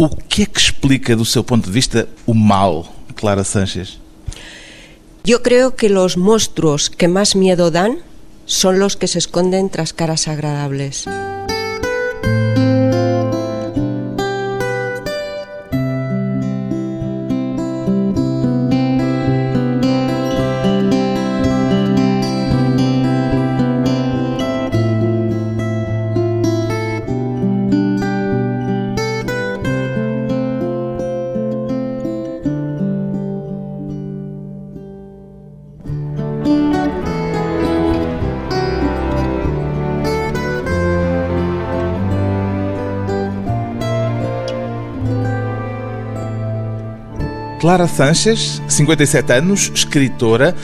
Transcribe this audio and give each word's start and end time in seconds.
O 0.00 0.08
que 0.08 0.44
é 0.44 0.46
que 0.46 0.58
explica, 0.58 1.14
do 1.14 1.26
seu 1.26 1.44
ponto 1.44 1.66
de 1.66 1.72
vista, 1.72 2.08
o 2.24 2.32
mal, 2.32 2.90
Clara 3.14 3.44
Sánchez? 3.44 3.98
Yo 5.24 5.42
creo 5.42 5.76
que 5.76 5.90
los 5.90 6.16
monstruos 6.16 6.88
que 6.88 7.06
más 7.06 7.36
miedo 7.36 7.70
dan 7.70 7.98
son 8.46 8.78
los 8.78 8.96
que 8.96 9.06
se 9.06 9.18
esconden 9.18 9.68
tras 9.68 9.92
caras 9.92 10.26
agradables. 10.26 11.04
Clara 47.70 47.86
Sanches, 47.86 48.60
57 48.66 49.32
anos, 49.32 49.70
escritora, 49.72 50.56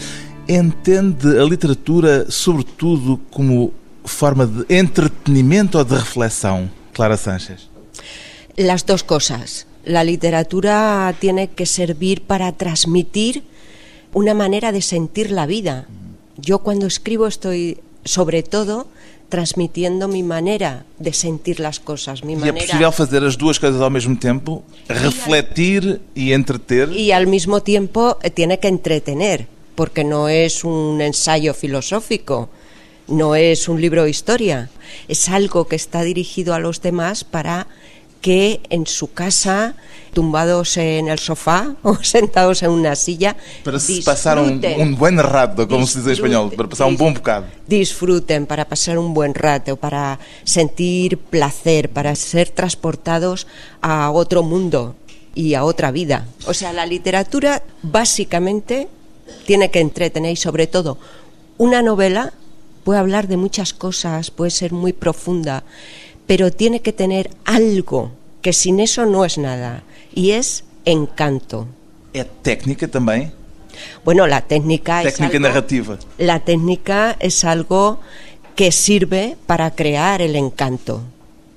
entende 0.48 1.38
a 1.38 1.44
literatura 1.44 2.28
sobretudo 2.28 3.20
como 3.30 3.72
forma 4.04 4.44
de 4.44 4.66
entretenimiento 4.76 5.78
ou 5.78 5.84
de 5.84 5.94
reflexão, 5.94 6.68
Clara 6.92 7.16
Sanches? 7.16 7.70
Las 8.58 8.82
dos 8.82 9.04
cosas. 9.04 9.68
La 9.84 10.02
literatura 10.02 11.14
tiene 11.20 11.46
que 11.46 11.64
servir 11.64 12.22
para 12.22 12.50
transmitir 12.50 13.44
una 14.12 14.34
manera 14.34 14.72
de 14.72 14.82
sentir 14.82 15.30
la 15.30 15.46
vida. 15.46 15.86
Yo 16.36 16.58
cuando 16.58 16.88
escribo 16.88 17.28
estoy 17.28 17.78
sobre 18.06 18.42
todo 18.42 18.86
transmitiendo 19.28 20.08
mi 20.08 20.22
manera 20.22 20.86
de 20.98 21.12
sentir 21.12 21.58
las 21.60 21.80
cosas, 21.80 22.22
mi 22.22 22.34
E 22.34 22.48
é 22.48 22.52
possível 22.52 22.92
fazer 22.92 23.24
as 23.24 23.36
duas 23.36 23.58
coisas 23.58 23.80
ao 23.80 23.90
mesmo 23.90 24.16
tempo? 24.16 24.62
Refletir 24.88 26.00
e 26.14 26.32
entreter? 26.32 26.90
y 26.90 27.12
al 27.12 27.26
mismo 27.26 27.60
tiempo 27.62 28.18
eh, 28.22 28.30
tiene 28.30 28.58
que 28.58 28.68
entretener, 28.68 29.48
porque 29.74 30.04
no 30.04 30.28
es 30.28 30.64
un 30.64 31.00
ensayo 31.00 31.54
filosófico, 31.54 32.48
no 33.08 33.34
es 33.34 33.68
un 33.68 33.80
libro 33.80 34.04
de 34.04 34.10
historia, 34.10 34.70
es 35.08 35.28
algo 35.28 35.66
que 35.66 35.76
está 35.76 36.02
dirigido 36.02 36.54
a 36.54 36.58
los 36.58 36.80
demás 36.80 37.24
para 37.24 37.66
que 38.26 38.58
en 38.70 38.88
su 38.88 39.12
casa, 39.12 39.76
tumbados 40.12 40.76
en 40.78 41.06
el 41.06 41.20
sofá 41.20 41.76
o 41.84 41.94
sentados 42.02 42.64
en 42.64 42.70
una 42.70 42.96
silla, 42.96 43.36
um, 43.64 43.70
disfruten. 43.70 44.80
um 44.80 44.96
bom 44.96 45.16
rato, 45.22 45.68
como 45.68 45.86
se 45.86 45.98
diz 45.98 46.08
em 46.08 46.12
espanhol, 46.14 46.50
para 46.50 46.66
passar 46.66 46.88
um 46.88 46.96
bom 46.96 47.14
bocado. 47.14 47.46
disfruten, 47.68 48.44
para 48.44 48.64
pasar 48.64 48.98
un 48.98 49.14
buen 49.14 49.32
rato, 49.32 49.76
para 49.76 50.18
sentir 50.42 51.18
placer, 51.18 51.88
para 51.88 52.16
ser 52.16 52.50
transportados 52.50 53.46
a 53.80 54.10
otro 54.10 54.42
mundo 54.42 54.96
y 55.32 55.54
a 55.54 55.62
otra 55.62 55.92
vida. 55.92 56.26
O 56.48 56.52
sea, 56.52 56.72
la 56.72 56.84
literatura 56.84 57.62
básicamente 57.84 58.88
tiene 59.46 59.70
que 59.70 59.78
entretener 59.78 60.32
y 60.32 60.36
sobre 60.36 60.66
todo 60.66 60.98
una 61.58 61.80
novela 61.80 62.32
puede 62.82 62.98
hablar 62.98 63.28
de 63.28 63.36
muchas 63.36 63.72
cosas, 63.72 64.32
puede 64.32 64.50
ser 64.50 64.72
muy 64.72 64.92
profunda, 64.92 65.62
pero 66.26 66.50
tiene 66.50 66.80
que 66.80 66.92
tener 66.92 67.30
algo 67.44 68.10
que 68.42 68.52
sin 68.52 68.80
eso 68.80 69.06
no 69.06 69.24
es 69.24 69.38
nada 69.38 69.82
y 70.14 70.32
es 70.32 70.64
encanto. 70.84 71.66
É 72.14 72.24
técnica 72.24 72.88
também? 72.88 73.32
Bueno, 74.04 74.26
la 74.26 74.40
técnica, 74.40 75.02
es 75.02 75.20
algo- 75.20 75.38
narrativa. 75.38 75.98
La 76.18 76.40
técnica 76.40 77.16
es 77.20 77.44
algo 77.44 78.00
que 78.54 78.72
sirve 78.72 79.36
para 79.46 79.70
crear 79.72 80.22
el 80.22 80.34
encanto, 80.34 81.02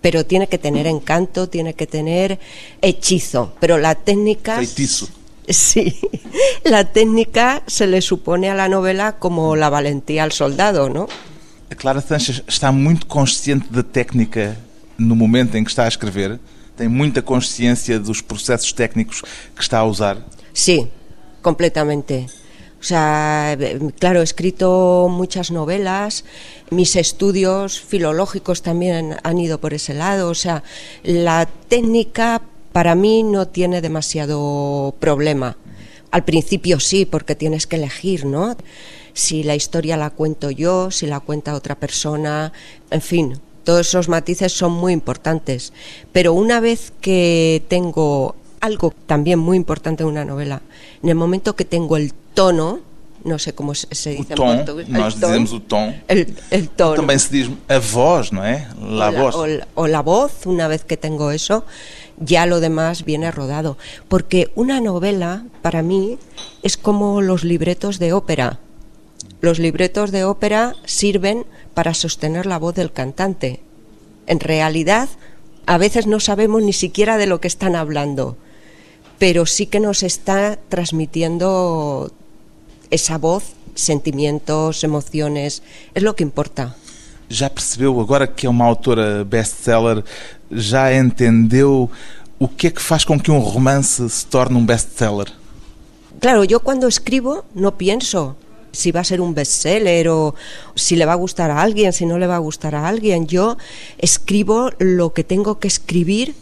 pero 0.02 0.26
tiene 0.26 0.48
que 0.48 0.58
tener 0.58 0.86
encanto, 0.86 1.48
tiene 1.48 1.74
que 1.74 1.88
tener 1.88 2.40
hechizo, 2.82 3.54
pero 3.60 3.78
la 3.78 3.96
técnica... 3.96 4.58
Feitiço. 4.58 5.08
Sí, 5.48 5.96
la 6.64 6.84
técnica 6.92 7.64
se 7.68 7.88
le 7.88 8.02
supone 8.02 8.50
a 8.50 8.56
la 8.56 8.68
novela 8.68 9.14
como 9.18 9.56
la 9.56 9.70
valentía 9.70 10.24
al 10.24 10.32
soldado, 10.32 10.90
¿no? 10.90 11.08
A 11.72 11.76
Clara 11.76 12.02
Sanches 12.02 12.42
está 12.48 12.72
muito 12.72 13.06
consciente 13.06 13.72
da 13.72 13.84
técnica 13.84 14.58
no 14.98 15.16
momento 15.16 15.56
em 15.56 15.64
que 15.64 15.70
está 15.70 15.86
a 15.86 15.88
escrever? 15.88 16.40
Tem 16.76 16.88
muita 16.88 17.22
consciência 17.22 18.00
dos 18.00 18.22
processos 18.22 18.74
técnicos 18.74 19.22
que 19.56 19.62
está 19.62 19.78
a 19.78 19.86
usar? 19.86 20.18
Sí, 20.52 20.88
completamente. 21.44 22.26
O 22.82 22.84
sea, 22.84 23.56
claro, 24.00 24.22
he 24.22 24.24
escrito 24.24 25.08
muchas 25.12 25.52
novelas, 25.52 26.24
mis 26.72 26.96
estudios 26.96 27.80
filológicos 27.80 28.62
también 28.62 29.18
han 29.22 29.38
ido 29.38 29.60
por 29.60 29.74
ese 29.74 29.94
lado, 29.94 30.30
o 30.30 30.36
sea, 30.36 30.64
la 31.04 31.46
técnica 31.68 32.42
para 32.72 32.96
mí 32.96 33.22
no 33.22 33.48
tiene 33.48 33.82
demasiado 33.82 34.96
problema. 35.00 35.58
Al 36.10 36.24
principio 36.24 36.80
sí, 36.80 37.06
porque 37.06 37.36
tienes 37.36 37.68
que 37.68 37.76
elegir, 37.76 38.26
¿no? 38.26 38.56
Si 39.20 39.44
la 39.44 39.54
historia 39.56 39.98
la 39.98 40.12
cuento 40.12 40.50
yo, 40.50 40.92
si 40.92 41.06
la 41.06 41.20
cuenta 41.20 41.54
otra 41.54 41.76
persona, 41.76 42.54
en 42.90 43.02
fin, 43.02 43.26
todos 43.66 43.82
esos 43.90 44.08
matices 44.08 44.54
son 44.54 44.72
muy 44.72 44.94
importantes. 44.94 45.74
Pero 46.14 46.32
una 46.34 46.62
vez 46.62 46.94
que 47.02 47.62
tengo 47.68 48.36
algo 48.62 48.94
también 49.08 49.38
muy 49.40 49.58
importante 49.58 50.04
en 50.04 50.10
una 50.10 50.24
novela, 50.24 50.62
en 51.04 51.10
el 51.10 51.16
momento 51.16 51.56
que 51.58 51.66
tengo 51.66 51.98
el 51.98 52.14
tono, 52.34 52.80
no 53.26 53.38
sé 53.38 53.52
cómo 53.54 53.76
se 53.76 53.88
O 53.88 53.90
dice 53.90 54.34
en 54.34 54.36
tom, 54.40 54.56
portugués, 54.56 54.88
el 54.88 54.94
nós 54.94 55.14
ton, 55.20 55.30
dizemos 55.32 55.52
o 55.52 55.60
tom. 55.62 55.94
el, 56.08 56.34
el 56.52 56.70
tono. 56.70 56.96
Também 56.96 57.20
se 57.20 57.30
diz 57.30 57.48
a 57.68 57.78
voz, 57.80 58.32
não 58.32 58.42
é? 58.46 58.70
La 58.80 59.10
o, 59.10 59.12
la, 59.12 59.22
voz. 59.22 59.36
o 59.36 59.46
la- 59.46 59.68
o 59.76 59.88
la 59.88 60.02
voz, 60.02 60.46
una 60.46 60.70
vez 60.70 60.86
que 60.88 60.96
tengo 60.96 61.32
eso, 61.32 61.66
ya 62.18 62.46
lo 62.46 62.62
demás 62.62 63.04
viene 63.04 63.30
rodado. 63.32 63.76
Porque 64.08 64.48
una 64.56 64.80
novela, 64.80 65.44
para 65.62 65.82
mí, 65.84 66.18
es 66.64 66.78
como 66.78 67.20
los 67.22 67.44
libretos 67.44 68.00
de 68.00 68.14
ópera. 68.14 68.60
Los 69.42 69.60
libretos 69.60 70.12
de 70.12 70.26
ópera 70.26 70.76
sirven 70.86 71.46
para 71.74 71.94
sostener 71.94 72.46
la 72.46 72.60
voz 72.60 72.76
del 72.76 72.92
cantante. 72.92 73.62
En 74.28 74.40
realidad, 74.40 75.08
a 75.66 75.78
veces 75.78 76.08
no 76.08 76.20
sabemos 76.20 76.62
ni 76.62 76.74
siquiera 76.74 77.18
de 77.18 77.26
lo 77.26 77.40
que 77.40 77.48
están 77.48 77.76
hablando, 77.76 78.36
pero 79.18 79.46
sí 79.46 79.66
que 79.66 79.80
nos 79.80 80.04
está 80.04 80.58
transmitiendo 80.68 82.12
esa 82.92 83.18
voz, 83.18 83.54
sentimientos, 83.76 84.84
emociones, 84.84 85.64
es 85.94 86.04
lo 86.04 86.16
que 86.16 86.24
importa. 86.24 86.76
Já 87.30 87.50
percebeu 87.50 88.02
agora 88.02 88.26
que 88.28 88.48
é 88.48 88.50
uma 88.50 88.66
autora 88.66 89.24
best-seller? 89.24 90.04
Já 90.52 90.92
entendeu 90.92 91.90
o 92.40 92.48
que 92.48 92.68
é 92.68 92.72
que 92.72 92.82
faz 92.82 93.06
com 93.06 93.20
que 93.20 93.30
um 93.30 93.38
romance 93.38 94.10
se 94.10 94.26
torne 94.26 94.58
um 94.58 94.66
best-seller? 94.66 95.28
Claro, 96.20 96.44
yo 96.44 96.60
cuando 96.60 96.88
escribo 96.88 97.46
no 97.54 97.78
pienso 97.78 98.36
si 98.72 98.92
va 98.92 99.02
a 99.02 99.04
ser 99.04 99.22
un 99.22 99.34
bestseller 99.34 100.10
o 100.10 100.36
si 100.76 100.96
le 100.96 101.06
va 101.06 101.14
a 101.14 101.22
gustar 101.22 101.52
a 101.52 101.62
alguien, 101.62 101.94
si 101.94 102.06
no 102.06 102.18
le 102.18 102.28
va 102.28 102.36
a 102.36 102.40
gustar 102.40 102.76
a 102.76 102.88
alguien. 102.88 103.28
Yo 103.28 103.58
escribo 103.98 104.72
lo 104.80 105.14
que 105.14 105.24
tengo 105.24 105.60
que 105.60 105.68
escribir 105.68 106.36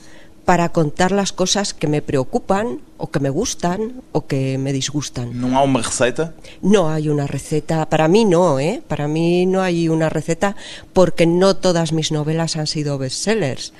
para 0.48 0.70
contar 0.70 1.12
las 1.12 1.34
cosas 1.34 1.74
que 1.74 1.88
me 1.88 2.02
preocupan 2.02 2.80
o 2.96 3.12
que 3.12 3.20
me 3.20 3.30
gustan 3.30 4.02
o 4.14 4.28
que 4.28 4.58
me 4.58 4.72
disgustan. 4.72 5.36
Não 5.36 5.58
há 5.58 5.62
uma 5.62 5.84
receita? 5.84 6.34
No 6.64 6.88
hay 6.88 7.10
una 7.10 7.28
receta, 7.28 7.90
para 7.90 8.08
mí 8.08 8.24
no, 8.24 8.58
¿eh? 8.58 8.82
Para 8.88 9.10
mí 9.10 9.46
no 9.46 9.62
hay 9.62 9.90
una 9.90 10.08
receta 10.08 10.56
porque 10.94 11.28
no 11.28 11.58
todas 11.58 11.92
mis 11.92 12.14
novelas 12.14 12.56
han 12.56 12.66
sido 12.66 12.98
bestsellers. 12.98 13.74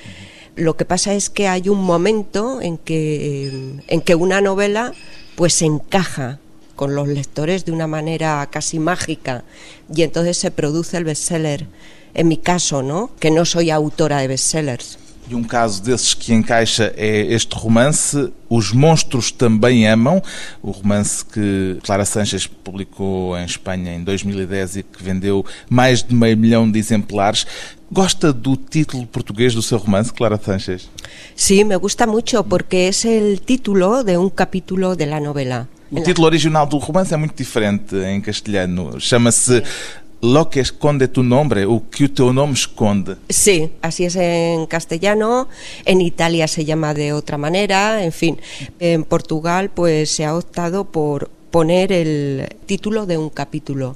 Lo 0.58 0.76
que 0.76 0.84
pasa 0.84 1.14
es 1.14 1.30
que 1.30 1.48
hay 1.48 1.70
un 1.70 1.82
momento 1.82 2.60
en 2.62 2.78
que, 2.78 3.80
en 3.88 4.02
que 4.02 4.16
una 4.16 4.42
novela 4.42 4.92
pues 5.36 5.54
se 5.54 5.66
encaja 5.66 6.40
con 6.78 6.96
los 6.96 7.10
lectores 7.10 7.66
de 7.66 7.74
una 7.74 7.88
manera 7.88 8.48
casi 8.50 8.80
mágica 8.80 9.44
y 9.94 10.04
entonces 10.04 10.38
se 10.38 10.52
produce 10.52 10.96
el 10.96 11.04
bestseller. 11.04 11.68
En 12.14 12.30
mi 12.30 12.38
caso, 12.38 12.82
¿no? 12.82 13.12
Que 13.20 13.32
no 13.32 13.44
soy 13.44 13.70
autora 13.70 14.20
de 14.20 14.30
bestsellers. 14.30 14.98
E 15.30 15.36
um 15.36 15.44
caso 15.44 15.84
desses 15.84 16.14
que 16.14 16.34
encaixa 16.34 16.94
é 16.96 17.34
este 17.34 17.54
romance, 17.54 18.32
Os 18.50 18.72
Monstros 18.72 19.30
Também 19.30 19.86
Amam, 19.86 20.22
o 20.64 20.72
romance 20.72 21.26
que 21.26 21.78
Clara 21.84 22.06
Sanches 22.06 22.48
publicou 22.48 23.38
em 23.38 23.44
Espanha 23.44 23.94
em 23.94 24.06
2010 24.06 24.78
e 24.78 24.84
que 24.84 25.04
vendeu 25.04 25.46
mais 25.70 26.02
de 26.02 26.16
meio 26.16 26.38
milhão 26.38 26.72
de 26.72 26.80
exemplares. 26.80 27.46
Gosta 27.92 28.32
do 28.32 28.56
título 28.56 29.06
português 29.06 29.54
do 29.54 29.62
seu 29.62 29.78
romance, 29.78 30.14
Clara 30.14 30.40
Sanches? 30.42 30.90
Sí, 31.36 31.66
me 31.66 31.76
gusta 31.76 32.08
mucho 32.08 32.46
porque 32.46 32.88
es 32.88 33.04
el 33.04 33.42
título 33.42 34.06
de 34.06 34.18
un 34.18 34.30
capítulo 34.30 34.96
de 34.96 35.08
la 35.08 35.20
novela. 35.20 35.68
O 35.92 36.02
título 36.02 36.28
original 36.28 36.68
do 36.68 36.78
romance 36.78 37.14
é 37.14 37.18
muito 37.18 37.36
diferente 37.36 37.96
em 37.96 38.20
castelhano. 38.20 39.00
Chama-se 39.00 39.64
lo 40.22 40.50
que 40.50 40.60
esconde 40.60 41.08
tu 41.08 41.24
nombre, 41.24 41.66
o 41.66 41.80
que 41.80 42.06
o 42.06 42.10
teu 42.10 42.34
nome 42.34 42.54
esconde. 42.54 43.16
Sí, 43.30 43.72
así 43.82 44.06
es 44.06 44.16
en 44.16 44.66
castellano, 44.66 45.48
en 45.86 46.02
Italia 46.02 46.48
se 46.48 46.66
llama 46.66 46.94
de 46.94 47.14
otra 47.14 47.38
manera, 47.38 48.04
en 48.04 48.12
fin, 48.12 48.38
en 48.80 49.04
Portugal 49.04 49.70
pues 49.74 50.12
se 50.12 50.26
ha 50.26 50.36
optado 50.36 50.86
por 50.86 51.30
poner 51.52 51.92
el 51.92 52.50
título 52.66 53.06
de 53.06 53.18
un 53.18 53.30
capítulo. 53.30 53.96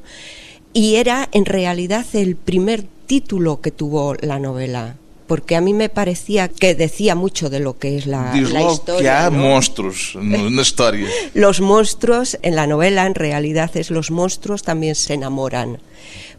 Y 0.74 0.96
era 0.96 1.28
en 1.34 1.46
realidad 1.46 2.06
el 2.14 2.36
primer 2.36 2.84
título 3.08 3.60
que 3.60 3.72
tuvo 3.72 4.16
la 4.22 4.40
novela 4.40 4.96
porque 5.32 5.56
a 5.56 5.62
mí 5.62 5.74
me 5.74 5.88
parecía 5.88 6.50
que 6.50 6.76
decía 6.76 7.16
mucho 7.16 7.50
de 7.50 7.62
lo 7.62 7.80
que 7.80 7.96
es 7.98 8.06
la, 8.06 8.36
la 8.36 8.64
historia. 8.70 9.00
que 9.02 9.10
há 9.10 9.30
¿no? 9.30 9.38
monstros 9.48 9.98
no- 10.20 10.50
na 10.50 10.62
história. 10.62 11.08
Los 11.34 11.62
monstruos 11.62 12.38
en 12.42 12.54
la 12.60 12.68
novela 12.68 13.06
en 13.06 13.16
realidad 13.16 13.72
es 13.76 13.92
los 13.92 14.12
monstruos 14.12 14.62
también 14.64 14.94
se 14.96 15.14
enamoran. 15.14 15.80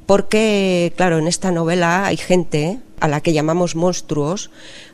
Porque, 0.05 0.93
claro, 0.95 1.17
en 1.19 1.27
esta 1.27 1.51
novela 1.53 2.05
hay 2.05 2.19
gente 2.19 2.81
a 3.01 3.09
la 3.09 3.23
que 3.23 3.33
llamamos 3.33 3.75
monstruos 3.77 4.51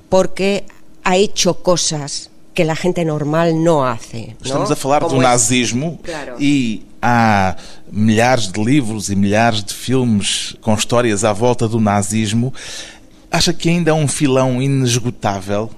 porque 0.08 0.64
ha 1.02 1.16
hecho 1.16 1.60
cosas 1.62 2.30
que 2.54 2.64
la 2.64 2.76
gente 2.76 3.04
normal 3.04 3.64
no 3.64 3.84
hace. 3.84 4.36
¿no? 4.38 4.46
Estamos 4.46 4.70
a 4.70 4.76
falar 4.76 5.02
Como 5.02 5.16
es- 5.22 5.26
nazismo 5.28 5.98
Claro. 6.04 6.36
e 6.38 6.82
há 7.02 7.56
milhares 7.90 8.52
de 8.52 8.62
livros 8.64 9.10
e 9.10 9.16
milhares 9.16 9.62
de 9.64 9.74
filmes 9.74 10.54
com 10.60 10.74
histórias 10.74 11.24
à 11.24 11.32
volta 11.32 11.66
do 11.66 11.80
nazismo. 11.80 12.52
Acha 13.30 13.52
que 13.52 13.68
ainda 13.68 13.90
é 13.90 13.94
um 13.94 14.08
filão 14.08 14.60
inesgotável? 14.62 15.70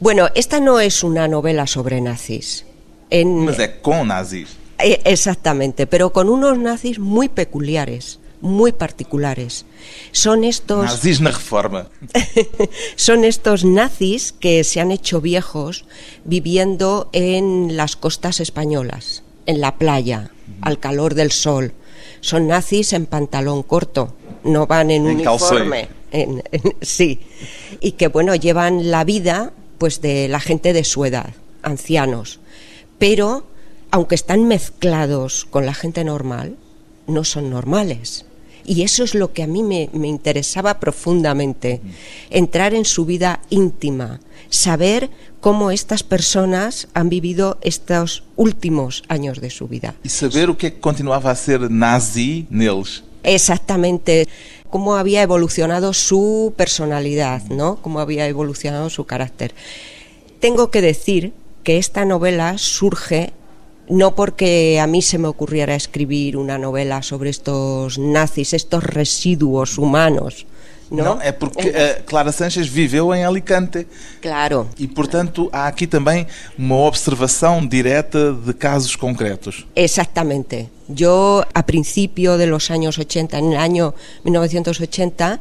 Bueno, 0.00 0.28
esta 0.34 0.60
no 0.60 0.80
es 0.80 1.02
una 1.04 1.28
novela 1.28 1.66
sobre 1.66 2.00
nazis. 2.00 2.64
En- 3.10 3.44
Mas 3.44 3.58
é 3.58 3.68
com 3.68 4.04
nazis. 4.04 4.48
Eh, 4.78 5.00
Exactamente, 5.04 5.86
pero 5.86 6.10
con 6.10 6.28
unos 6.30 6.56
nazis 6.56 6.98
muy 6.98 7.28
peculiares, 7.28 8.18
muy 8.40 8.72
particulares. 8.72 9.66
Son 10.12 10.42
estos, 10.44 10.84
Nazis 10.86 11.20
na 11.20 11.30
reforma. 11.32 11.90
son 12.96 13.24
estos 13.24 13.64
nazis 13.66 14.32
que 14.32 14.64
se 14.64 14.80
han 14.80 14.90
hecho 14.92 15.20
viejos 15.20 15.84
viviendo 16.24 17.10
en 17.12 17.76
las 17.76 17.96
costas 17.96 18.40
españolas, 18.40 19.22
en 19.44 19.60
la 19.60 19.76
playa, 19.76 20.30
al 20.62 20.78
calor 20.80 21.14
del 21.14 21.30
sol. 21.30 21.74
Son 22.20 22.46
nazis 22.46 22.92
en 22.92 23.06
pantalón 23.06 23.62
corto, 23.62 24.14
no 24.44 24.66
van 24.66 24.90
en, 24.90 25.06
uniforme. 25.06 25.88
en- 26.12 26.42
en- 26.52 26.74
sí, 26.80 27.20
y 27.80 27.92
que 27.92 28.08
bueno, 28.08 28.34
llevan 28.34 28.90
la 28.90 29.04
vida 29.04 29.52
pues 29.78 30.00
de 30.02 30.28
la 30.28 30.40
gente 30.40 30.72
de 30.72 30.84
su 30.84 31.04
edad, 31.04 31.30
ancianos. 31.62 32.40
Pero, 32.98 33.44
aunque 33.90 34.14
están 34.14 34.46
mezclados 34.46 35.46
con 35.46 35.64
la 35.64 35.72
gente 35.74 36.04
normal, 36.04 36.56
no 37.06 37.24
son 37.24 37.48
normales. 37.50 38.26
Y 38.66 38.82
eso 38.82 39.02
es 39.04 39.14
lo 39.14 39.32
que 39.32 39.42
a 39.42 39.46
mí 39.46 39.62
me, 39.62 39.88
me 39.94 40.06
interesaba 40.06 40.78
profundamente, 40.80 41.80
entrar 42.28 42.74
en 42.74 42.84
su 42.84 43.06
vida 43.06 43.40
íntima, 43.48 44.20
saber 44.50 45.08
cómo 45.40 45.70
estas 45.70 46.02
personas 46.02 46.88
han 46.92 47.08
vivido 47.08 47.58
estos 47.62 48.24
últimos 48.36 49.02
años 49.08 49.40
de 49.40 49.48
su 49.48 49.68
vida. 49.68 49.94
E 50.04 50.10
saber 50.10 50.50
o 50.50 50.58
que 50.58 50.76
continuava 50.76 51.30
a 51.30 51.38
ser 51.38 51.70
nazi 51.70 52.44
neles. 52.50 53.02
Exactamente 53.22 54.28
cómo 54.68 54.96
había 54.96 55.22
evolucionado 55.22 55.92
su 55.92 56.52
personalidad, 56.56 57.42
¿no? 57.48 57.76
Cómo 57.80 58.00
había 58.00 58.26
evolucionado 58.28 58.90
su 58.90 59.04
carácter. 59.04 59.54
Tengo 60.40 60.70
que 60.70 60.82
decir 60.82 61.32
que 61.64 61.78
esta 61.78 62.04
novela 62.04 62.56
surge 62.58 63.32
no 63.88 64.14
porque 64.14 64.78
a 64.80 64.86
mí 64.86 65.02
se 65.02 65.18
me 65.18 65.26
ocurriera 65.26 65.74
escribir 65.74 66.36
una 66.36 66.58
novela 66.58 67.02
sobre 67.02 67.28
estos 67.28 67.98
nazis, 67.98 68.54
estos 68.54 68.84
residuos 68.84 69.78
humanos, 69.78 70.46
¿no? 70.90 71.04
Não, 71.04 71.22
é 71.22 71.32
porque 71.32 71.68
a 71.68 72.02
Clara 72.02 72.32
Sanches 72.32 72.66
viveu 72.66 73.14
em 73.14 73.24
Alicante 73.24 73.86
Claro, 74.20 74.68
e, 74.78 74.86
portanto, 74.88 75.48
há 75.52 75.66
aqui 75.66 75.86
também 75.86 76.26
uma 76.58 76.76
observação 76.76 77.66
direta 77.66 78.32
de 78.32 78.52
casos 78.52 78.96
concretos. 78.96 79.66
Exactamente. 79.74 80.68
Yo 80.88 81.44
a 81.54 81.62
principio 81.62 82.36
de 82.36 82.46
los 82.46 82.70
años 82.70 82.98
80, 82.98 83.38
en 83.38 83.52
el 83.52 83.58
año 83.58 83.94
1980, 84.24 85.40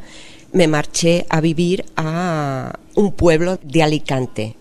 me 0.52 0.68
marché 0.68 1.26
a 1.30 1.42
vivir 1.42 1.86
a 1.96 2.74
un 2.96 3.12
pueblo 3.12 3.60
de 3.64 3.84
Alicante 3.84 4.56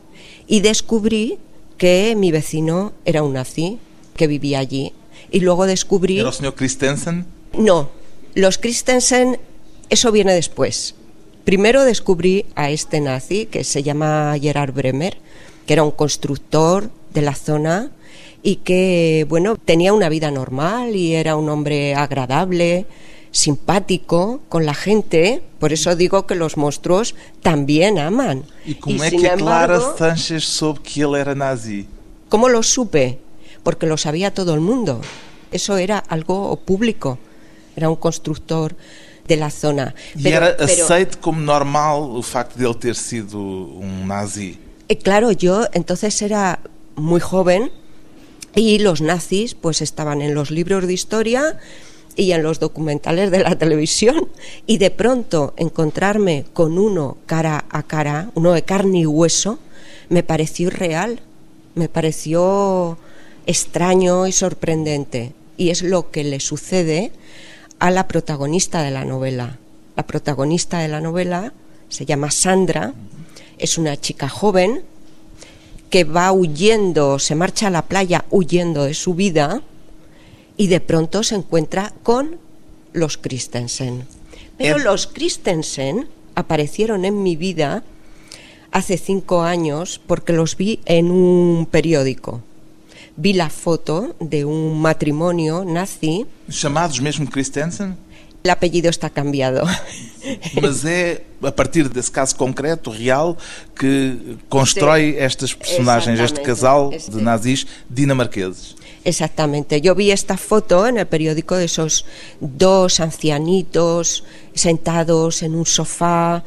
y 0.46 0.60
descubrí 0.60 1.38
que 1.76 2.14
mi 2.16 2.32
vecino 2.32 2.92
era 3.04 3.22
un 3.22 3.34
nazi 3.34 3.78
que 4.16 4.26
vivía 4.26 4.58
allí. 4.58 4.92
Y 5.30 5.40
luego 5.40 5.66
descubrí... 5.66 6.20
Era 6.20 6.30
o 6.30 6.32
Sr. 6.32 6.54
Christensen? 6.54 7.26
No, 7.52 7.90
los 8.34 8.58
Christensen, 8.58 9.38
eso 9.90 10.12
viene 10.12 10.34
después. 10.34 10.94
Primero 11.44 11.84
descubrí 11.84 12.46
a 12.56 12.70
este 12.70 13.00
nazi 13.00 13.46
que 13.46 13.64
se 13.64 13.82
llama 13.82 14.36
Gerard 14.40 14.74
Bremer, 14.74 15.16
que 15.66 15.72
era 15.72 15.82
un 15.82 15.90
constructor 15.90 16.90
de 17.14 17.22
la 17.22 17.34
zona 17.34 17.90
y 18.42 18.56
que, 18.56 19.26
bueno, 19.28 19.56
tenía 19.56 19.92
una 19.92 20.08
vida 20.08 20.30
normal 20.30 20.94
y 20.94 21.14
era 21.14 21.36
un 21.36 21.48
hombre 21.48 21.94
agradable, 21.94 22.86
simpático 23.30 24.40
con 24.48 24.66
la 24.66 24.74
gente. 24.74 25.42
Por 25.58 25.72
eso 25.72 25.96
digo 25.96 26.26
que 26.26 26.34
los 26.34 26.56
monstruos 26.56 27.14
también 27.42 27.98
aman. 27.98 28.44
E 28.66 28.76
como 28.76 29.02
é 29.04 29.10
sin 29.10 29.20
que 29.20 29.32
Clara 29.36 29.80
Sanches 29.80 30.44
soube 30.44 30.80
que 30.84 31.00
ele 31.02 31.20
era 31.20 31.34
nazi? 31.34 31.88
¿Cómo 32.28 32.48
lo 32.48 32.62
supe? 32.62 33.18
Porque 33.62 33.86
lo 33.86 33.96
sabía 33.96 34.32
todo 34.32 34.54
el 34.54 34.60
mundo. 34.60 35.00
Eso 35.50 35.76
era 35.76 35.98
algo 35.98 36.56
público. 36.60 37.18
Era 37.74 37.88
un 37.88 37.96
constructor 37.96 38.76
de 39.28 39.36
la 39.36 39.50
zona. 39.50 39.94
E 40.16 40.28
era 40.28 40.56
aceito 40.58 41.18
como 41.20 41.40
normal 41.40 42.00
o 42.00 42.22
facto 42.22 42.58
de 42.58 42.64
ele 42.64 42.74
ter 42.74 42.96
sido 42.96 43.38
um 43.38 44.06
nazi? 44.06 44.58
eh, 44.88 44.96
claro, 44.96 45.30
yo 45.32 45.66
entonces 45.72 46.20
era 46.22 46.60
muy 46.96 47.20
joven 47.20 47.70
y 48.54 48.78
los 48.78 49.00
nazis 49.00 49.54
pues 49.54 49.82
estaban 49.82 50.22
en 50.22 50.34
los 50.34 50.50
libros 50.50 50.86
de 50.86 50.94
historia 50.94 51.58
y 52.16 52.32
en 52.32 52.42
los 52.42 52.58
documentales 52.58 53.30
de 53.30 53.40
la 53.40 53.56
televisión 53.56 54.28
y 54.66 54.78
de 54.78 54.90
pronto 54.90 55.54
encontrarme 55.56 56.46
con 56.52 56.78
uno 56.78 57.18
cara 57.26 57.66
a 57.70 57.82
cara, 57.82 58.30
uno 58.34 58.52
de 58.52 58.62
carne 58.62 59.00
y 59.00 59.06
hueso, 59.06 59.58
me 60.08 60.22
pareció 60.22 60.68
irreal, 60.68 61.20
me 61.74 61.88
pareció 61.88 62.98
extraño 63.46 64.26
y 64.26 64.32
sorprendente. 64.32 65.32
Y 65.56 65.70
es 65.70 65.82
lo 65.82 66.10
que 66.10 66.24
le 66.24 66.40
sucede 66.40 67.12
a 67.78 67.90
la 67.90 68.08
protagonista 68.08 68.82
de 68.82 68.90
la 68.90 69.04
novela. 69.04 69.58
La 69.96 70.06
protagonista 70.06 70.78
de 70.78 70.88
la 70.88 71.00
novela 71.00 71.52
se 71.88 72.04
llama 72.06 72.30
Sandra, 72.30 72.94
es 73.58 73.78
una 73.78 73.96
chica 73.96 74.28
joven 74.28 74.82
que 75.90 76.04
va 76.04 76.32
huyendo, 76.32 77.18
se 77.18 77.34
marcha 77.34 77.68
a 77.68 77.70
la 77.70 77.82
playa 77.82 78.24
huyendo 78.30 78.84
de 78.84 78.94
su 78.94 79.14
vida 79.14 79.62
y 80.56 80.66
de 80.66 80.80
pronto 80.80 81.22
se 81.22 81.34
encuentra 81.36 81.92
con 82.02 82.36
los 82.92 83.16
Christensen. 83.16 84.06
Pero 84.56 84.76
Eh. 84.76 84.84
los 84.84 85.06
Christensen 85.06 86.08
aparecieron 86.34 87.04
en 87.04 87.22
mi 87.22 87.36
vida 87.36 87.82
hace 88.70 88.98
cinco 88.98 89.42
años 89.42 90.00
porque 90.06 90.32
los 90.32 90.56
vi 90.56 90.80
en 90.84 91.10
un 91.10 91.66
periódico. 91.70 92.42
Vi 93.20 93.32
la 93.32 93.50
foto 93.50 94.14
de 94.20 94.44
un 94.44 94.80
matrimonio 94.80 95.64
nazi. 95.64 96.24
Chamados 96.48 97.00
mesmo 97.00 97.28
Christensen? 97.28 97.96
El 98.44 98.50
apellido 98.50 98.88
está 98.88 99.10
cambiado. 99.10 99.66
Mas 100.62 100.84
é 100.84 101.22
a 101.42 101.50
partir 101.50 101.88
desse 101.88 102.12
caso 102.12 102.36
concreto, 102.36 102.92
real, 102.92 103.36
que 103.74 104.36
constrói 104.48 105.16
estas 105.18 105.52
personagens, 105.52 106.20
este 106.20 106.40
casal 106.42 106.90
de 106.90 106.96
Este- 106.96 107.20
nazis 107.20 107.66
dinamarqueses. 107.90 108.76
Exactamente. 109.04 109.80
Yo 109.80 109.96
vi 109.96 110.12
esta 110.12 110.36
foto 110.36 110.86
en 110.86 110.98
el 110.98 111.06
periódico 111.06 111.56
de 111.56 111.64
esos 111.64 112.04
dos 112.40 113.00
ancianitos 113.00 114.22
sentados 114.54 115.42
en 115.42 115.56
un 115.56 115.66
sofá 115.66 116.44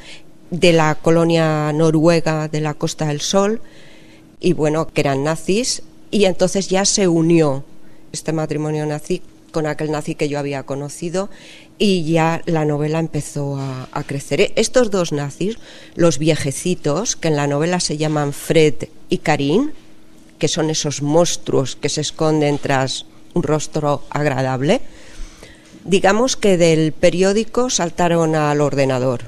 de 0.51 0.71
la 0.71 0.95
colonia 0.95 1.73
noruega 1.73 2.47
de 2.47 2.61
la 2.61 2.73
Costa 2.75 3.07
del 3.07 3.19
Sol 3.19 3.59
y 4.39 4.53
bueno, 4.53 4.87
que 4.87 5.01
eran 5.01 5.23
nazis 5.23 5.81
y 6.11 6.25
entonces 6.25 6.67
ya 6.67 6.85
se 6.85 7.07
unió 7.07 7.63
este 8.11 8.33
matrimonio 8.33 8.85
nazi 8.85 9.21
con 9.51 9.65
aquel 9.65 9.91
nazi 9.91 10.15
que 10.15 10.29
yo 10.29 10.39
había 10.39 10.63
conocido 10.63 11.29
y 11.77 12.03
ya 12.03 12.41
la 12.45 12.63
novela 12.63 12.99
empezó 12.99 13.57
a, 13.57 14.03
crecer. 14.05 14.39
E- 14.41 14.53
Estos 14.55 14.91
dos 14.91 15.11
nazis, 15.11 15.57
los 15.95 16.19
viejecitos, 16.19 17.15
que 17.15 17.27
en 17.29 17.35
la 17.35 17.47
novela 17.47 17.79
se 17.79 17.97
llaman 17.97 18.33
Fred 18.33 18.75
y 19.09 19.17
Karin, 19.17 19.73
que 20.37 20.47
son 20.47 20.69
esos 20.69 21.01
monstruos 21.01 21.75
que 21.75 21.89
se 21.89 22.01
esconden 22.01 22.59
tras 22.59 23.05
un 23.33 23.43
rostro 23.43 24.03
agradable, 24.09 24.81
digamos 25.85 26.35
que 26.37 26.57
del 26.57 26.91
periódico 26.91 27.69
saltaron 27.69 28.35
al 28.35 28.61
ordenador. 28.61 29.21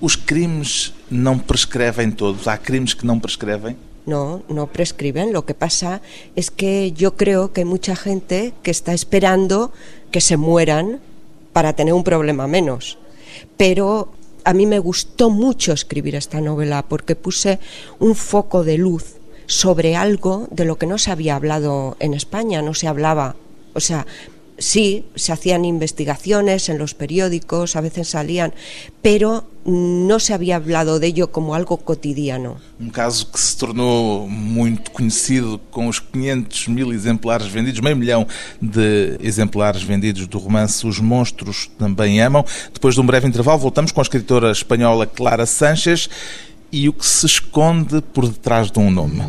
Os 0.00 0.16
crimes 0.16 0.92
não 1.10 1.38
prescrevem 1.38 2.10
todos. 2.10 2.46
Há 2.46 2.56
crimes 2.58 2.94
que 2.94 3.06
não 3.06 3.18
prescrevem. 3.18 3.76
No, 4.08 4.42
no 4.48 4.66
prescriben. 4.66 5.32
Lo 5.32 5.44
que 5.44 5.54
pasa 5.54 6.00
es 6.34 6.50
que 6.50 6.92
yo 6.92 7.16
creo 7.16 7.52
que 7.52 7.60
hay 7.60 7.64
mucha 7.64 7.94
gente 7.94 8.54
que 8.62 8.70
está 8.70 8.92
esperando 8.92 9.72
que 10.10 10.20
se 10.20 10.36
mueran 10.36 11.00
para 11.52 11.74
tener 11.74 11.94
un 11.94 12.04
problema 12.04 12.46
menos. 12.46 12.98
Pero 13.56 14.12
a 14.44 14.54
mí 14.54 14.66
me 14.66 14.78
gustó 14.78 15.30
mucho 15.30 15.72
escribir 15.72 16.16
esta 16.16 16.40
novela 16.40 16.84
porque 16.88 17.14
puse 17.14 17.60
un 17.98 18.14
foco 18.14 18.64
de 18.64 18.78
luz 18.78 19.16
sobre 19.46 19.96
algo 19.96 20.48
de 20.50 20.64
lo 20.64 20.78
que 20.78 20.86
no 20.86 20.98
se 20.98 21.10
había 21.10 21.36
hablado 21.36 21.96
en 22.00 22.14
España, 22.14 22.62
no 22.62 22.74
se 22.74 22.88
hablaba. 22.88 23.36
O 23.74 23.80
sea, 23.80 24.06
sí, 24.58 25.04
se 25.14 25.32
hacían 25.32 25.64
investigaciones 25.64 26.68
en 26.68 26.78
los 26.78 26.94
periódicos, 26.94 27.76
a 27.76 27.80
veces 27.80 28.08
salían, 28.08 28.52
pero 29.02 29.44
no 29.64 30.18
se 30.18 30.32
había 30.32 30.56
hablado 30.56 30.98
de 30.98 31.08
ello 31.08 31.30
como 31.30 31.54
algo 31.54 31.76
cotidiano. 31.76 32.56
Um 32.80 32.90
caso 32.90 33.26
que 33.26 33.38
se 33.38 33.56
tornou 33.56 34.28
muito 34.28 34.90
conhecido 34.90 35.60
com 35.70 35.88
os 35.88 36.00
500 36.00 36.68
mil 36.68 36.92
exemplares 36.92 37.46
vendidos, 37.46 37.80
meio 37.80 37.96
milhão 37.96 38.26
de 38.60 39.16
exemplares 39.20 39.82
vendidos 39.82 40.26
do 40.26 40.38
romance 40.38 40.86
Os 40.86 40.98
Monstros 41.00 41.70
Também 41.78 42.20
Amam. 42.20 42.44
Depois 42.72 42.94
de 42.94 43.00
um 43.00 43.06
breve 43.06 43.28
intervalo, 43.28 43.58
voltamos 43.58 43.92
com 43.92 44.00
a 44.00 44.02
escritora 44.02 44.50
espanhola 44.50 45.06
Clara 45.06 45.44
Sánchez 45.44 46.08
e 46.72 46.88
o 46.88 46.92
que 46.92 47.06
se 47.06 47.26
esconde 47.26 48.00
por 48.00 48.26
detrás 48.26 48.70
de 48.70 48.78
um 48.78 48.90
nome. 48.90 49.22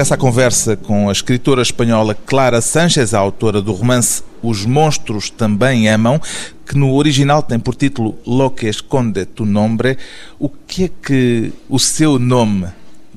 Regressa 0.00 0.14
à 0.14 0.16
conversa 0.16 0.76
com 0.78 1.10
a 1.10 1.12
escritora 1.12 1.60
espanhola 1.60 2.14
Clara 2.14 2.62
Sánchez, 2.62 3.12
a 3.12 3.18
autora 3.18 3.60
do 3.60 3.72
romance 3.72 4.22
Os 4.42 4.64
Monstros 4.64 5.28
Também 5.28 5.90
Amam, 5.90 6.18
que 6.66 6.74
no 6.74 6.94
original 6.94 7.42
tem 7.42 7.58
por 7.58 7.74
título 7.74 8.16
Lo 8.26 8.50
que 8.50 8.66
esconde 8.66 9.26
tu 9.26 9.44
nombre. 9.44 9.98
O 10.38 10.48
que 10.48 10.84
é 10.84 10.90
que 11.02 11.52
o 11.68 11.78
seu 11.78 12.18
nome, 12.18 12.68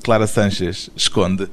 Clara 0.02 0.26
Sánchez, 0.26 0.90
esconde? 0.94 1.48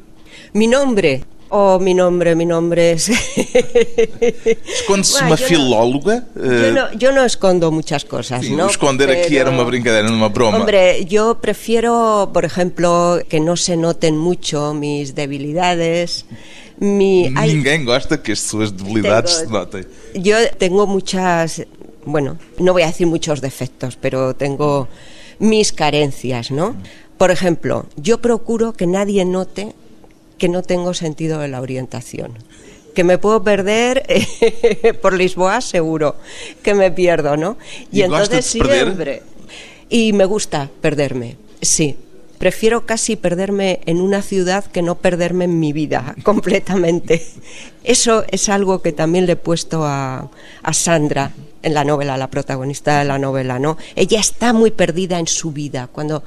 Mi 0.54 0.68
nombre 0.68 1.24
Oh, 1.54 1.80
mi 1.80 1.94
nombre, 1.94 2.34
mi 2.34 2.46
nombre 2.46 2.94
es... 2.94 3.10
Esconde-se 3.10 5.26
uma 5.26 5.36
filóloga? 5.36 6.24
No, 6.34 6.46
yo, 6.46 6.52
eh, 6.52 6.72
no, 6.72 6.94
yo, 6.94 7.12
no, 7.12 7.26
escondo 7.26 7.72
muchas 7.72 8.06
cosas, 8.06 8.46
sí, 8.46 8.56
¿no? 8.56 8.68
Esconder 8.68 9.10
Pero, 9.10 9.22
aquí 9.22 9.36
era 9.36 9.50
una 9.50 9.64
brincadeira, 9.64 10.10
una 10.10 10.30
broma. 10.30 10.60
Hombre, 10.60 11.04
yo 11.04 11.42
prefiero, 11.42 12.30
por 12.32 12.46
ejemplo, 12.46 13.20
que 13.28 13.42
no 13.42 13.58
se 13.58 13.76
noten 13.76 14.18
mucho 14.18 14.74
mis 14.74 15.14
debilidades. 15.14 16.26
Mi, 16.80 17.30
Ninguém 17.30 17.84
gosta 17.84 18.24
que 18.24 18.32
as 18.32 18.40
suas 18.40 18.72
debilidades 18.72 19.40
tengo, 19.40 19.50
se 19.50 19.52
notem. 19.52 19.86
Yo 20.16 20.38
tengo 20.58 20.88
muchas, 20.88 21.64
bueno, 22.06 22.38
no 22.60 22.72
voy 22.72 22.84
a 22.84 22.88
decir 22.88 23.08
muchos 23.08 23.42
defectos, 23.42 23.98
pero 23.98 24.36
tengo 24.36 24.88
mis 25.38 25.74
carencias, 25.74 26.50
¿no? 26.50 26.78
Por 27.18 27.30
ejemplo, 27.30 27.88
yo 27.98 28.22
procuro 28.22 28.72
que 28.72 28.88
nadie 28.88 29.26
note 29.26 29.76
que 30.42 30.50
no 30.50 30.64
tengo 30.64 30.96
sentido 30.96 31.38
de 31.38 31.50
la 31.50 31.62
orientación. 31.62 32.34
Que 32.96 33.04
me 33.04 33.20
puedo 33.20 33.44
perder 33.44 34.04
por 35.04 35.14
Lisboa, 35.14 35.62
seguro 35.62 36.16
que 36.64 36.74
me 36.74 36.90
pierdo, 36.90 37.38
¿no? 37.38 37.60
Y, 37.92 38.02
entonces 38.02 38.44
siempre. 38.44 39.22
Y 39.88 40.14
me 40.14 40.26
gusta 40.26 40.72
perderme, 40.82 41.38
sí. 41.62 41.96
Prefiero 42.40 42.88
casi 42.88 43.18
perderme 43.18 43.82
en 43.86 44.02
una 44.02 44.24
ciudad 44.24 44.66
que 44.66 44.82
no 44.82 44.96
perderme 44.96 45.46
en 45.46 45.60
mi 45.60 45.74
vida 45.74 46.16
completamente. 46.24 47.24
Eso 47.84 48.26
es 48.28 48.50
algo 48.50 48.82
que 48.82 48.94
también 48.94 49.28
le 49.28 49.34
he 49.34 49.36
puesto 49.36 49.86
a, 49.86 50.32
a 50.64 50.74
Sandra 50.74 51.34
en 51.62 51.76
la 51.76 51.84
novela, 51.84 52.18
la 52.18 52.32
protagonista 52.32 52.98
de 52.98 53.06
la 53.06 53.20
novela, 53.20 53.60
¿no? 53.60 53.78
Ella 53.96 54.20
está 54.20 54.54
muy 54.54 54.72
perdida 54.72 55.20
en 55.20 55.28
su 55.28 55.52
vida. 55.52 55.88
Cuando 55.92 56.24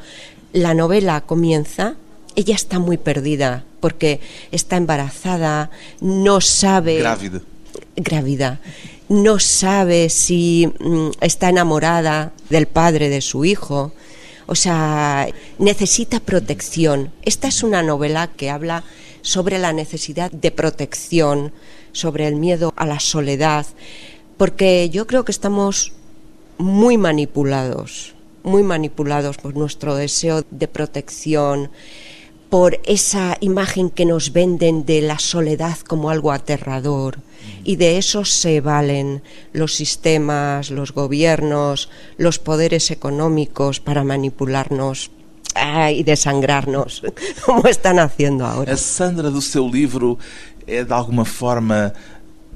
la 0.53 0.73
novela 0.73 1.21
comienza, 1.23 1.97
ella 2.37 2.55
está 2.55 2.79
muy 2.79 2.97
perdida 2.97 3.65
porque 3.85 4.19
está 4.51 4.79
embarazada, 4.79 5.71
no 6.01 6.41
sabe... 6.41 7.01
Grávida. 7.01 7.43
Grávida. 7.97 8.61
No 9.11 9.39
sabe 9.39 10.09
si 10.09 10.73
mm, 10.81 11.11
está 11.21 11.51
enamorada 11.51 12.33
del 12.49 12.65
padre 12.67 13.11
de 13.11 13.21
su 13.21 13.45
hijo. 13.45 13.93
O 14.47 14.55
sea, 14.55 15.29
necesita 15.59 16.19
protección. 16.21 17.13
Esta 17.27 17.47
es 17.49 17.63
una 17.63 17.83
novela 17.83 18.29
que 18.29 18.49
habla 18.49 18.85
sobre 19.21 19.59
la 19.59 19.75
necesidad 19.75 20.31
de 20.31 20.51
protección, 20.51 21.53
sobre 21.93 22.27
el 22.27 22.37
miedo 22.37 22.73
a 22.77 22.87
la 22.87 23.01
soledad, 23.01 23.67
porque 24.39 24.89
yo 24.89 25.07
creo 25.07 25.27
que 25.27 25.33
estamos 25.33 25.93
muy 26.57 26.97
manipulados, 26.97 28.15
muy 28.45 28.63
manipulados 28.63 29.37
por 29.37 29.55
nuestro 29.55 29.95
deseo 29.95 30.43
de 30.51 30.69
protección, 30.69 31.69
por 32.51 32.81
esa 32.85 33.37
imagen 33.41 33.91
que 33.91 34.05
nos 34.05 34.33
venden 34.33 34.85
de 34.87 35.01
la 35.01 35.19
soledad 35.19 35.79
como 35.79 36.11
algo 36.11 36.33
aterrador. 36.33 37.19
Y 37.65 37.77
de 37.77 37.99
eso 37.99 38.25
se 38.25 38.61
valen 38.61 39.23
los 39.53 39.75
sistemas, 39.75 40.71
los 40.71 40.93
gobiernos, 40.93 41.91
los 42.17 42.39
poderes 42.39 42.91
económicos 42.91 43.81
para 43.81 44.05
manipularnos 44.05 45.11
ah, 45.55 45.91
y 45.91 46.03
desangrarnos, 46.03 47.03
como 47.45 47.67
están 47.69 47.99
haciendo 47.99 48.47
ahora. 48.47 48.73
A 48.73 48.77
Sandra 48.77 49.31
do 49.31 49.41
seu 49.41 49.69
livro 49.69 50.19
é 50.67 50.85
de 50.85 50.93
alguma 50.93 51.25
forma 51.25 51.93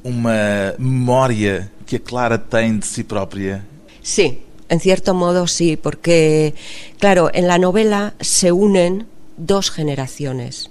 uma 0.03 0.75
memória 0.79 1.71
que 1.87 1.97
a 1.97 2.01
Clara 2.01 2.39
tem 2.39 2.79
de 2.79 2.87
si 2.87 3.05
própria? 3.05 3.65
Sí, 4.03 4.41
en 4.69 4.81
cierto 4.81 5.15
modo 5.15 5.47
sí, 5.47 5.77
porque, 5.77 6.55
claro, 6.99 7.31
en 7.33 7.47
la 7.47 7.59
novela 7.59 8.15
se 8.21 8.53
unen 8.53 9.07
dos 9.39 9.71
generaciones. 9.71 10.71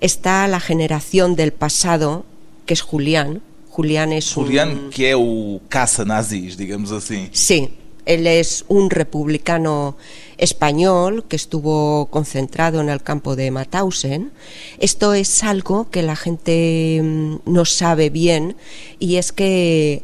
Está 0.00 0.48
la 0.48 0.58
generación 0.58 1.36
del 1.36 1.52
pasado, 1.52 2.24
que 2.66 2.74
es 2.74 2.82
Julián. 2.82 3.42
Julián 3.68 4.12
es 4.12 4.32
Julián, 4.32 4.70
un... 4.70 4.90
que 4.90 5.06
é 5.06 5.16
o 5.16 5.60
caça 5.68 6.04
nazis, 6.04 6.56
digamos 6.56 6.90
así. 6.90 7.28
Sí, 7.32 7.70
él 8.04 8.26
es 8.26 8.64
un 8.68 8.90
republicano 8.90 9.96
español 10.36 11.24
que 11.28 11.36
estuvo 11.36 12.06
concentrado 12.06 12.80
en 12.80 12.88
el 12.88 13.02
campo 13.02 13.36
de 13.36 13.50
Mauthausen. 13.50 14.32
Esto 14.78 15.14
es 15.14 15.42
algo 15.44 15.88
que 15.90 16.02
la 16.02 16.16
gente 16.16 17.00
mm, 17.02 17.36
no 17.46 17.64
sabe 17.64 18.10
bien 18.10 18.56
y 18.98 19.16
es 19.16 19.32
que 19.32 20.02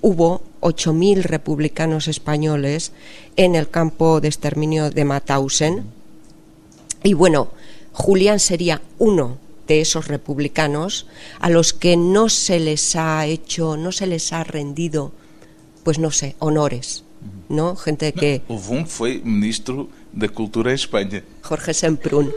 hubo 0.00 0.42
8.000 0.60 1.22
republicanos 1.22 2.06
españoles 2.06 2.92
en 3.36 3.56
el 3.56 3.68
campo 3.68 4.20
de 4.20 4.28
exterminio 4.28 4.90
de 4.90 5.04
Mauthausen 5.04 6.01
y 7.02 7.14
bueno, 7.14 7.48
Julián 7.92 8.38
sería 8.38 8.80
uno 8.98 9.38
de 9.66 9.80
esos 9.80 10.08
republicanos 10.08 11.06
a 11.40 11.50
los 11.50 11.72
que 11.72 11.96
no 11.96 12.28
se 12.28 12.60
les 12.60 12.96
ha 12.96 13.26
hecho, 13.26 13.76
no 13.76 13.92
se 13.92 14.06
les 14.06 14.32
ha 14.32 14.44
rendido, 14.44 15.12
pues 15.84 15.98
no 15.98 16.10
sé, 16.10 16.36
honores, 16.38 17.04
¿no? 17.48 17.76
Gente 17.76 18.12
que... 18.12 18.42
Houve 18.48 18.86
fue 18.86 19.20
ministro 19.24 19.88
de 20.12 20.28
Cultura 20.28 20.70
en 20.70 20.74
España. 20.74 21.22
Jorge 21.42 21.74
Semprún. 21.74 22.32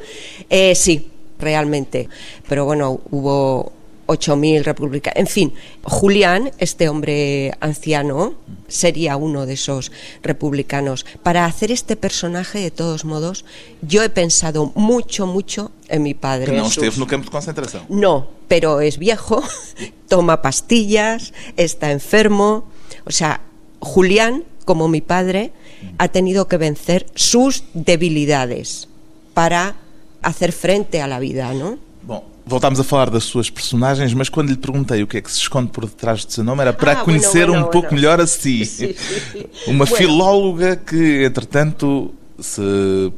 Eh, 0.50 0.76
sí, 0.76 1.10
realmente. 1.40 2.10
Pero 2.48 2.66
bueno, 2.66 3.02
hubo 3.12 3.72
8.000 4.08 4.64
republicanos. 4.64 5.20
En 5.20 5.28
fin, 5.28 5.54
Julián, 5.84 6.52
este 6.58 6.90
hombre 6.90 7.54
anciano, 7.60 8.36
sería 8.68 9.18
uno 9.18 9.46
de 9.46 9.54
esos 9.54 9.92
republicanos. 10.22 11.06
Para 11.24 11.46
hacer 11.46 11.72
este 11.72 11.96
personaje, 11.96 12.60
de 12.60 12.72
todos 12.72 13.06
modos, 13.06 13.46
yo 13.82 14.04
he 14.04 14.10
pensado 14.10 14.72
mucho, 14.76 15.28
mucho 15.28 15.72
en 15.88 16.04
mi 16.04 16.14
padre. 16.14 16.52
Que 16.52 16.58
no 16.58 16.68
estuvo 16.68 16.86
no 16.98 17.08
campo 17.08 17.26
de 17.26 17.32
concentración. 17.32 17.84
No, 17.90 18.28
pero 18.48 18.82
es 18.82 18.98
viejo, 18.98 19.44
toma 20.08 20.42
pastillas, 20.42 21.34
está 21.58 21.92
enfermo. 21.92 22.66
O 23.06 23.12
sea, 23.12 23.42
Julián, 23.80 24.44
como 24.66 24.88
mi 24.88 25.02
padre, 25.02 25.52
ha 25.98 26.08
tenido 26.08 26.48
que 26.48 26.58
vencer 26.58 27.06
sus 27.16 27.64
debilidades 27.74 28.88
para 29.34 29.76
hacer 30.22 30.52
frente 30.52 31.02
a 31.02 31.08
la 31.08 31.20
vida, 31.20 31.54
¿no? 31.54 31.78
Bom, 32.04 32.24
Voltámos 32.48 32.80
a 32.80 32.84
falar 32.84 33.10
das 33.10 33.24
suas 33.24 33.50
personagens, 33.50 34.14
mas 34.14 34.30
quando 34.30 34.50
lhe 34.50 34.58
perguntei 34.58 35.02
o 35.02 35.08
que 35.08 35.18
é 35.18 35.22
que 35.22 35.32
se 35.32 35.40
esconde 35.40 35.72
por 35.72 35.86
detrás 35.86 36.24
do 36.24 36.32
seu 36.32 36.44
nome, 36.44 36.62
era 36.62 36.74
para 36.74 36.92
Ah, 36.92 36.96
conhecer 36.98 37.48
bueno, 37.48 37.54
bueno, 37.54 37.68
um 37.68 37.72
pouco 37.72 37.88
bueno. 37.90 37.96
melhor 38.02 38.22
a 38.22 38.28
si. 38.28 38.66
Sí, 38.66 38.94
sí, 38.98 39.22
sí. 39.32 39.46
Uma 39.68 39.88
filóloga 39.88 40.76
que, 40.76 41.26
entretanto, 41.26 42.14
se 42.40 42.62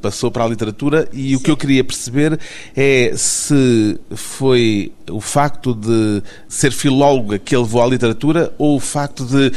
passou 0.01 0.31
para 0.31 0.45
a 0.45 0.47
literatura 0.47 1.09
e 1.11 1.35
o 1.35 1.39
que 1.41 1.51
eu 1.51 1.57
queria 1.57 1.83
perceber 1.83 2.39
é 2.75 3.11
se 3.17 3.99
foi 4.15 4.91
o 5.09 5.19
facto 5.19 5.73
de 5.73 6.21
ser 6.47 6.71
filóloga 6.71 7.37
que 7.39 7.53
a 7.55 7.59
levou 7.59 7.81
à 7.83 7.87
literatura 7.87 8.53
ou 8.57 8.77
o 8.77 8.79
facto 8.79 9.25
de 9.25 9.51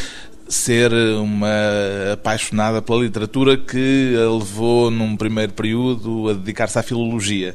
ser 0.49 0.93
uma 0.93 1.47
apaixonada 2.15 2.83
pela 2.83 3.03
literatura 3.03 3.57
que 3.57 4.17
a 4.17 4.31
levou 4.33 4.91
num 4.91 5.17
primeiro 5.17 5.53
período 5.53 6.29
a 6.29 6.33
dedicar-se 6.33 6.77
à 6.79 6.83
filologia. 6.83 7.55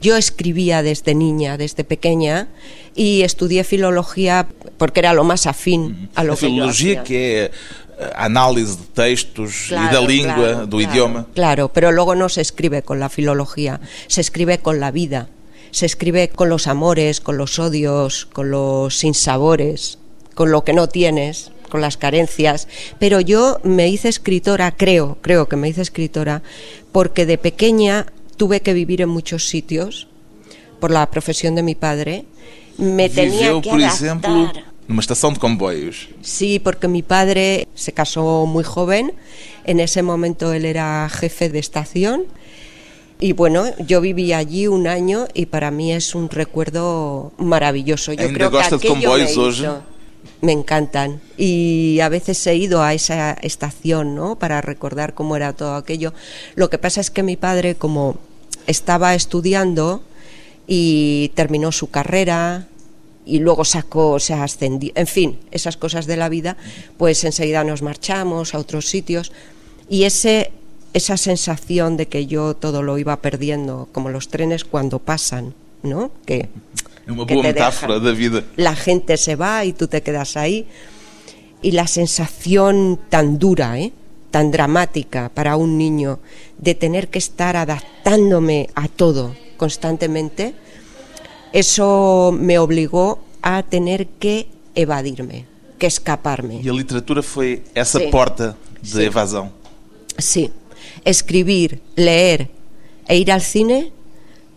Yo 0.00 0.16
escribía 0.16 0.82
desde 0.82 1.14
niña, 1.14 1.56
desde 1.56 1.84
pequeña, 1.84 2.48
y 2.94 3.22
estudié 3.22 3.64
filología 3.64 4.48
porque 4.78 5.00
era 5.00 5.12
lo 5.12 5.24
más 5.24 5.46
afín 5.46 6.10
a 6.14 6.24
lo 6.24 6.34
a 6.34 6.36
que 6.36 6.42
yo 6.42 6.48
filologia 6.48 7.00
hacía. 7.00 7.04
que 7.04 7.44
é 7.44 7.50
a 8.12 8.26
análise 8.26 8.76
de 8.76 8.86
textos 8.92 9.72
e 9.72 9.74
da 9.74 9.88
Claro, 9.88 10.06
língua, 10.06 10.34
claro, 10.34 10.68
claro, 10.68 10.80
idioma. 10.80 11.26
Claro, 11.34 11.72
pero 11.72 11.92
luego 11.92 12.14
no 12.14 12.28
se 12.28 12.40
escribe 12.42 12.82
con 12.82 13.00
la 13.00 13.08
filología, 13.08 13.80
se 14.06 14.20
escribe 14.20 14.58
con 14.58 14.80
la 14.80 14.90
vida, 14.90 15.28
se 15.70 15.86
escribe 15.86 16.28
con 16.28 16.48
los 16.48 16.66
amores, 16.66 17.20
con 17.20 17.38
los 17.38 17.58
odios, 17.58 18.26
con 18.26 18.50
los 18.50 18.98
sinsabores, 18.98 19.98
con 20.34 20.50
lo 20.50 20.64
que 20.64 20.74
no 20.74 20.88
tienes, 20.88 21.52
con 21.70 21.80
las 21.80 21.96
carencias. 21.96 22.68
Pero 22.98 23.20
yo 23.20 23.60
me 23.62 23.88
hice 23.88 24.08
escritora, 24.08 24.72
creo, 24.76 25.18
creo 25.22 25.48
que 25.48 25.56
me 25.56 25.68
hice 25.68 25.82
escritora, 25.82 26.42
porque 26.92 27.24
de 27.24 27.38
pequeña 27.38 28.06
tuve 28.36 28.60
que 28.60 28.72
vivir 28.74 29.00
en 29.02 29.08
muchos 29.08 29.48
sitios 29.48 30.08
por 30.80 30.90
la 30.90 31.08
profesión 31.10 31.54
de 31.54 31.62
mi 31.62 31.74
padre. 31.74 32.24
Me 32.78 33.08
tenía 33.08 33.48
Viveu, 33.48 33.62
que 33.62 33.70
por 33.70 33.78
adaptar. 33.80 33.94
exemplo, 33.94 34.52
numa 34.88 35.00
estação 35.00 35.32
de 35.32 35.38
comboios. 35.40 36.08
Sí, 36.22 36.58
porque 36.58 36.86
mi 36.88 37.02
padre 37.02 37.66
se 37.74 37.92
casó 37.92 38.46
muy 38.46 38.62
joven, 38.64 39.12
en 39.64 39.80
ese 39.80 40.02
momento 40.02 40.52
él 40.52 40.64
era 40.64 41.08
jefe 41.08 41.48
de 41.48 41.58
estación 41.58 42.24
y 43.18 43.32
bueno, 43.32 43.64
yo 43.78 44.00
viví 44.02 44.32
allí 44.34 44.66
un 44.68 44.86
año 44.86 45.26
y 45.32 45.46
para 45.46 45.70
mí 45.70 45.90
es 45.92 46.14
un 46.14 46.28
recuerdo 46.28 47.32
maravilloso. 47.38 48.12
Yo 48.12 48.30
creo 48.32 48.50
que 48.50 48.58
aquello 48.60 48.94
me 49.16 49.24
hizo- 49.24 49.82
Me 50.40 50.52
encantan 50.52 51.20
y 51.36 52.00
a 52.00 52.08
veces 52.08 52.46
he 52.46 52.56
ido 52.56 52.82
a 52.82 52.94
esa 52.94 53.32
estación, 53.32 54.14
¿no? 54.14 54.36
Para 54.38 54.60
recordar 54.60 55.14
cómo 55.14 55.36
era 55.36 55.54
todo 55.54 55.76
aquello. 55.76 56.12
Lo 56.54 56.68
que 56.68 56.78
pasa 56.78 57.00
es 57.00 57.10
que 57.10 57.22
mi 57.22 57.36
padre, 57.36 57.74
como 57.74 58.16
estaba 58.66 59.14
estudiando 59.14 60.02
y 60.66 61.32
terminó 61.34 61.72
su 61.72 61.90
carrera 61.90 62.68
y 63.24 63.38
luego 63.38 63.64
sacó, 63.64 64.20
se 64.20 64.34
ascendió, 64.34 64.92
en 64.94 65.06
fin, 65.06 65.38
esas 65.50 65.76
cosas 65.76 66.06
de 66.06 66.16
la 66.16 66.28
vida, 66.28 66.56
pues 66.96 67.24
enseguida 67.24 67.64
nos 67.64 67.82
marchamos 67.82 68.54
a 68.54 68.58
otros 68.58 68.88
sitios 68.88 69.32
y 69.88 70.04
ese 70.04 70.52
esa 70.96 71.18
sensación 71.18 71.98
de 71.98 72.08
que 72.08 72.26
yo 72.26 72.56
todo 72.56 72.82
lo 72.82 72.96
iba 72.96 73.20
perdiendo, 73.20 73.86
como 73.92 74.08
los 74.08 74.28
trenes 74.28 74.64
cuando 74.64 74.98
pasan, 74.98 75.52
¿no? 75.82 76.10
Que 76.24 76.48
É 77.06 77.12
uma 77.12 77.24
boa 77.24 77.42
metáfora 77.42 78.00
da 78.00 78.12
vida. 78.12 78.44
la 78.56 78.74
gente 78.74 79.16
se 79.16 79.36
va 79.36 79.64
y 79.64 79.72
tú 79.72 79.86
te 79.86 80.02
quedas 80.02 80.36
ahí. 80.36 80.66
Y 81.62 81.72
la 81.72 81.86
sensación 81.86 82.98
tan 83.08 83.38
dura, 83.38 83.78
¿eh? 83.78 83.92
tan 84.30 84.50
dramática 84.50 85.30
para 85.32 85.56
un 85.56 85.78
niño 85.78 86.18
de 86.58 86.74
tener 86.74 87.08
que 87.08 87.18
estar 87.18 87.56
adaptándome 87.56 88.68
a 88.74 88.88
todo 88.88 89.34
constantemente, 89.56 90.54
eso 91.52 92.34
me 92.38 92.58
obligó 92.58 93.20
a 93.40 93.62
tener 93.62 94.06
que 94.18 94.48
evadirme, 94.74 95.46
que 95.78 95.86
escaparme. 95.86 96.60
E 96.62 96.68
a 96.68 96.72
literatura 96.72 97.22
foi 97.22 97.62
essa 97.74 97.98
Sim. 97.98 98.10
porta 98.10 98.56
de 98.82 98.90
Sim. 98.90 99.02
evasão. 99.04 99.52
Sí, 100.18 100.50
escribir, 101.04 101.80
leer 101.96 102.50
e 103.08 103.16
ir 103.16 103.30
al 103.30 103.40
cine 103.40 103.92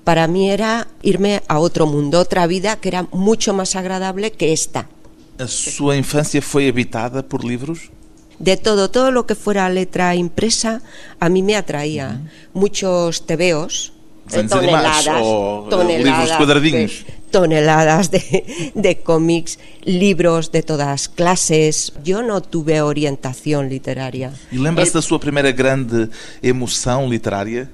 para 0.09 0.25
mí 0.25 0.49
era 0.49 0.87
irme 1.03 1.43
a 1.47 1.59
otro 1.59 1.85
mundo, 1.85 2.17
otra 2.19 2.47
vida 2.47 2.77
que 2.81 2.87
era 2.89 3.05
mucho 3.11 3.53
más 3.53 3.75
agradable 3.75 4.31
que 4.31 4.51
esta. 4.53 4.89
A 5.37 5.45
sua 5.45 5.95
infância 6.03 6.41
foi 6.41 6.67
habitada 6.67 7.21
por 7.21 7.45
livros? 7.45 7.91
De 8.39 8.57
todo, 8.57 8.89
todo 8.89 9.11
lo 9.11 9.27
que 9.27 9.35
fuera 9.35 9.69
letra 9.69 10.15
impresa 10.15 10.81
a 11.19 11.29
mí 11.29 11.43
me 11.43 11.55
atraía. 11.55 12.07
Muchos 12.55 13.27
tebeos, 13.27 13.93
eh, 14.33 14.43
toneladas, 14.49 15.21
o, 15.21 15.65
eh, 15.67 15.69
toneladas 15.69 16.29
de 16.31 16.37
quadradinhos. 16.37 17.05
toneladas 17.29 18.09
de, 18.09 18.71
de 18.73 18.93
cómics, 19.09 19.59
libros 19.85 20.49
de 20.51 20.63
todas 20.63 21.07
clases. 21.07 21.93
Yo 22.03 22.23
no 22.23 22.41
tuve 22.41 22.81
orientación 22.81 23.69
literaria. 23.69 24.33
E 24.51 24.57
lembra-se 24.57 24.89
El- 24.89 24.95
da 24.95 25.01
sua 25.03 25.19
primeira 25.19 25.51
grande 25.51 26.09
emoção 26.41 27.07
literária? 27.07 27.69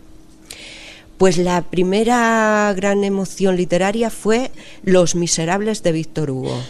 Pues 1.17 1.38
la 1.38 1.62
primera 1.62 2.73
gran 2.75 3.04
emoción 3.04 3.56
literaria 3.56 4.10
fue 4.10 4.51
Los 4.84 5.15
Miserables 5.15 5.82
de 5.82 5.91
Víctor 5.93 6.30
Hugo. 6.30 6.62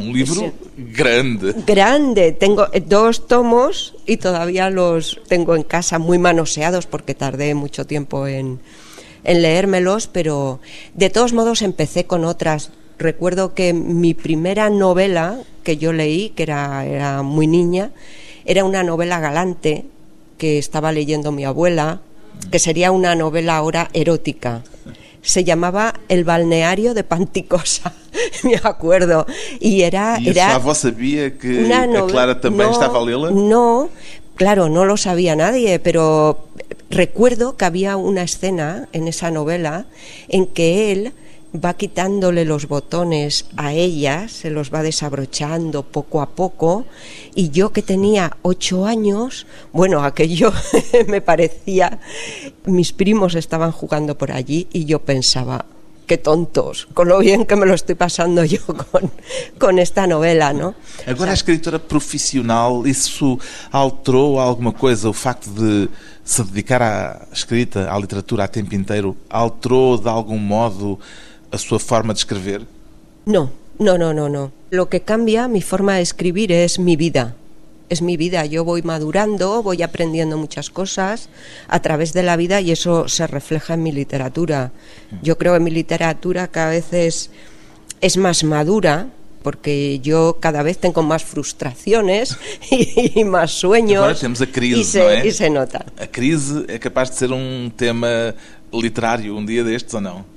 Livro 0.00 0.34
Sim. 0.34 0.52
grande. 0.92 1.54
Grande, 1.66 2.32
tengo 2.32 2.66
eh, 2.72 2.80
dos 2.80 3.26
tomos 3.26 3.94
y 4.06 4.16
todavía 4.16 4.70
los 4.70 5.20
tengo 5.28 5.54
en 5.56 5.62
casa 5.62 5.98
muy 5.98 6.18
manoseados 6.18 6.86
porque 6.86 7.14
tardé 7.14 7.54
mucho 7.54 7.86
tiempo 7.86 8.26
en, 8.26 8.60
en 9.22 9.42
leérmelos, 9.42 10.08
pero 10.08 10.60
de 10.94 11.10
todos 11.10 11.32
modos 11.32 11.62
empecé 11.62 12.06
con 12.06 12.24
otras. 12.24 12.70
Recuerdo 12.98 13.54
que 13.54 13.72
mi 13.72 14.14
primera 14.14 14.70
novela 14.70 15.38
que 15.62 15.76
yo 15.76 15.92
leí, 15.92 16.30
que 16.30 16.44
era, 16.44 16.84
era 16.86 17.22
muy 17.22 17.46
niña, 17.46 17.90
era 18.44 18.64
una 18.64 18.82
novela 18.82 19.20
galante 19.20 19.84
que 20.38 20.58
estaba 20.58 20.92
leyendo 20.92 21.32
mi 21.32 21.44
abuela, 21.44 22.00
que 22.50 22.58
sería 22.58 22.92
una 22.92 23.14
novela 23.14 23.56
ahora 23.56 23.90
erótica. 23.92 24.62
Se 25.22 25.42
llamaba 25.42 25.94
El 26.08 26.24
balneario 26.24 26.94
de 26.94 27.02
Panticosa, 27.02 27.92
me 28.44 28.60
acuerdo. 28.62 29.26
Y 29.58 29.82
era, 29.82 30.16
a 30.16 30.18
era 30.18 30.60
sabia 30.74 31.38
que 31.38 31.66
Clara 32.08 32.34
também 32.34 32.66
no, 32.66 32.72
estava 32.72 32.98
a 32.98 33.02
lê-la? 33.02 33.30
No, 33.30 33.88
claro, 34.36 34.68
no 34.68 34.84
lo 34.84 34.96
sabía 34.96 35.34
nadie, 35.34 35.78
pero 35.78 36.46
recuerdo 36.90 37.56
que 37.56 37.64
había 37.64 37.96
una 37.96 38.22
escena 38.22 38.88
en 38.92 39.08
esa 39.08 39.30
novela 39.30 39.86
en 40.28 40.46
que 40.46 40.92
él 40.92 41.12
va 41.54 41.74
quitándole 41.74 42.44
los 42.44 42.66
botones 42.66 43.46
a 43.56 43.72
ella, 43.72 44.28
se 44.28 44.50
los 44.50 44.72
va 44.72 44.82
desabrochando 44.82 45.82
poco 45.82 46.20
a 46.20 46.30
poco, 46.30 46.84
y 47.34 47.50
yo 47.50 47.72
que 47.72 47.82
tenía 47.82 48.36
ocho 48.42 48.86
años, 48.86 49.46
bueno, 49.72 50.02
aquello 50.02 50.52
me 51.08 51.20
parecía, 51.20 52.00
mis 52.64 52.92
primos 52.92 53.34
estaban 53.34 53.70
jugando 53.70 54.18
por 54.18 54.32
allí 54.32 54.66
y 54.72 54.84
yo 54.84 55.00
pensaba, 55.00 55.66
qué 56.06 56.18
tontos, 56.18 56.88
con 56.92 57.08
lo 57.08 57.18
bien 57.18 57.46
que 57.46 57.56
me 57.56 57.66
lo 57.66 57.74
estoy 57.74 57.94
pasando 57.94 58.44
yo 58.44 58.58
con, 58.90 59.10
con 59.58 59.78
esta 59.78 60.06
novela, 60.06 60.52
¿no? 60.52 60.74
Agora, 61.06 61.30
a 61.30 61.34
escritora 61.34 61.78
profissional, 61.78 62.86
isso 62.86 63.38
alterou 63.70 64.40
alguma 64.40 64.72
coisa? 64.72 65.08
O 65.08 65.12
facto 65.12 65.50
de 65.50 65.88
se 66.24 66.42
dedicar 66.42 66.82
à 66.82 67.26
escrita, 67.32 67.90
à 67.90 67.98
literatura 67.98 68.44
a 68.44 68.48
tempo 68.48 68.74
inteiro, 68.74 69.16
alterou 69.28 69.98
de 69.98 70.08
algum 70.08 70.38
modo 70.38 70.98
a 71.54 71.58
sua 71.58 71.78
forma 71.78 72.12
de 72.12 72.18
escrever? 72.18 72.66
No, 73.26 73.50
no, 73.78 73.96
no, 73.96 74.12
no, 74.12 74.28
no. 74.28 74.52
Lo 74.70 74.88
que 74.88 75.00
cambia 75.00 75.48
mi 75.48 75.62
forma 75.62 75.96
de 75.96 76.02
escribir 76.02 76.52
es 76.52 76.78
mi 76.78 76.96
vida. 76.96 77.34
Es 77.88 78.02
mi 78.02 78.16
vida. 78.16 78.44
Yo 78.46 78.64
voy 78.64 78.82
madurando, 78.82 79.62
voy 79.62 79.82
aprendiendo 79.82 80.36
muchas 80.36 80.68
cosas 80.70 81.28
a 81.68 81.80
través 81.80 82.12
de 82.12 82.22
la 82.22 82.36
vida 82.36 82.60
y 82.60 82.72
eso 82.72 83.08
se 83.08 83.26
refleja 83.26 83.74
en 83.74 83.82
mi 83.82 83.92
literatura. 83.92 84.72
Yo 85.22 85.38
creo 85.38 85.54
que 85.54 85.60
mi 85.60 85.70
literatura 85.70 86.48
cada 86.48 86.70
vez 86.70 86.92
es, 86.92 87.30
es 88.00 88.16
más 88.16 88.42
madura 88.42 89.08
porque 89.42 90.00
yo 90.00 90.38
cada 90.40 90.62
vez 90.62 90.78
tengo 90.78 91.02
más 91.02 91.22
frustraciones 91.22 92.36
y 92.70 93.22
más 93.24 93.50
sueños. 93.52 94.02
Agora 94.02 94.18
temos 94.18 94.40
a 94.40 94.46
crise, 94.46 94.80
y 94.80 94.84
se, 94.84 94.98
não 94.98 95.10
é? 95.10 95.30
se 95.30 95.50
nota. 95.50 95.86
A 96.00 96.06
crise 96.06 96.64
é 96.66 96.78
capaz 96.78 97.10
de 97.10 97.16
ser 97.16 97.30
um 97.30 97.70
tema 97.76 98.34
literário 98.72 99.36
um 99.36 99.44
dia 99.44 99.62
destes 99.62 99.92
ou 99.92 100.00
não? 100.00 100.33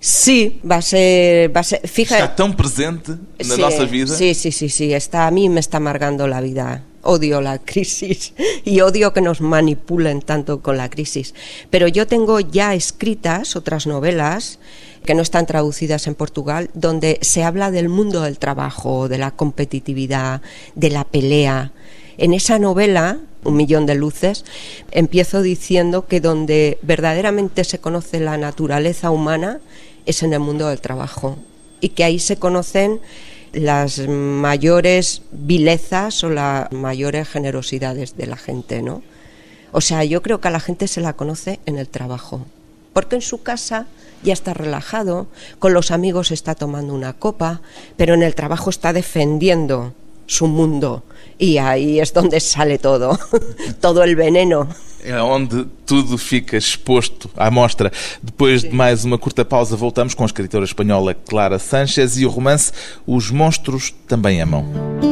Sí, 0.00 0.60
va 0.68 0.76
a 0.76 0.82
ser, 0.82 1.52
ser, 1.62 1.86
fíjate, 1.86 2.22
Está 2.22 2.34
tão 2.34 2.50
presente 2.52 3.12
na 3.38 3.54
Sí, 3.54 3.60
nossa 3.60 3.84
vida? 3.84 4.14
Sí, 4.16 4.32
sí, 4.32 4.50
sí, 4.50 4.70
sí. 4.70 4.94
Está, 4.94 5.26
a 5.26 5.30
mí 5.30 5.50
me 5.50 5.60
está 5.60 5.76
amargando 5.76 6.26
la 6.26 6.40
vida. 6.40 6.82
Odio 7.02 7.42
la 7.42 7.58
crisis 7.58 8.32
y 8.64 8.80
odio 8.80 9.12
que 9.12 9.20
nos 9.20 9.42
manipulen 9.42 10.22
tanto 10.22 10.62
con 10.62 10.78
la 10.78 10.88
crisis. 10.88 11.34
Pero 11.68 11.86
yo 11.86 12.06
tengo 12.06 12.40
ya 12.40 12.74
escritas 12.74 13.56
otras 13.56 13.86
novelas 13.86 14.58
que 15.04 15.14
no 15.14 15.20
están 15.20 15.44
traducidas 15.44 16.06
en 16.06 16.14
Portugal, 16.14 16.70
donde 16.72 17.18
se 17.20 17.42
habla 17.42 17.70
del 17.70 17.90
mundo 17.90 18.22
del 18.22 18.38
trabajo, 18.38 19.08
de 19.08 19.18
la 19.18 19.30
competitividad, 19.30 20.40
de 20.74 20.90
la 20.90 21.04
pelea. 21.04 21.72
En 22.16 22.32
esa 22.32 22.58
novela, 22.58 23.18
Un 23.42 23.56
millón 23.56 23.86
de 23.86 23.94
luces, 23.94 24.44
empiezo 24.90 25.40
diciendo 25.40 26.06
que 26.06 26.20
donde 26.20 26.78
verdaderamente 26.82 27.64
se 27.64 27.78
conoce 27.78 28.20
la 28.20 28.36
naturaleza 28.36 29.10
humana 29.10 29.60
es 30.06 30.22
en 30.22 30.32
el 30.32 30.40
mundo 30.40 30.68
del 30.68 30.80
trabajo 30.80 31.38
y 31.80 31.90
que 31.90 32.04
ahí 32.04 32.18
se 32.18 32.36
conocen 32.36 33.00
las 33.52 33.98
mayores 34.06 35.22
vilezas 35.32 36.22
o 36.22 36.30
las 36.30 36.70
mayores 36.72 37.28
generosidades 37.28 38.16
de 38.16 38.26
la 38.26 38.36
gente, 38.36 38.82
¿no? 38.82 39.02
O 39.72 39.80
sea, 39.80 40.04
yo 40.04 40.22
creo 40.22 40.40
que 40.40 40.48
a 40.48 40.52
la 40.52 40.60
gente 40.60 40.88
se 40.88 41.00
la 41.00 41.12
conoce 41.12 41.60
en 41.66 41.78
el 41.78 41.88
trabajo, 41.88 42.44
porque 42.92 43.16
en 43.16 43.22
su 43.22 43.42
casa 43.42 43.86
ya 44.22 44.32
está 44.32 44.52
relajado, 44.52 45.28
con 45.58 45.72
los 45.72 45.90
amigos 45.90 46.30
está 46.30 46.54
tomando 46.54 46.94
una 46.94 47.12
copa, 47.12 47.60
pero 47.96 48.14
en 48.14 48.22
el 48.22 48.34
trabajo 48.34 48.70
está 48.70 48.92
defendiendo 48.92 49.94
su 50.30 50.46
mundo 50.46 51.02
e 51.38 51.58
aí 51.58 51.98
é 51.98 52.04
onde 52.16 52.38
sale 52.38 52.78
todo, 52.78 53.18
todo 53.80 54.00
o 54.00 54.16
veneno. 54.16 54.68
É 55.02 55.20
onde 55.20 55.64
tudo 55.86 56.18
fica 56.18 56.58
exposto 56.58 57.30
à 57.34 57.50
mostra. 57.50 57.90
Depois 58.22 58.60
de 58.60 58.70
mais 58.70 59.04
uma 59.04 59.16
curta 59.16 59.44
pausa, 59.44 59.74
voltamos 59.74 60.12
com 60.12 60.22
a 60.22 60.26
escritora 60.26 60.64
espanhola 60.64 61.14
Clara 61.14 61.58
Sanchez 61.58 62.18
e 62.18 62.26
o 62.26 62.28
romance 62.28 62.70
Os 63.06 63.30
Monstros 63.30 63.94
Também 64.06 64.42
Amam. 64.42 65.09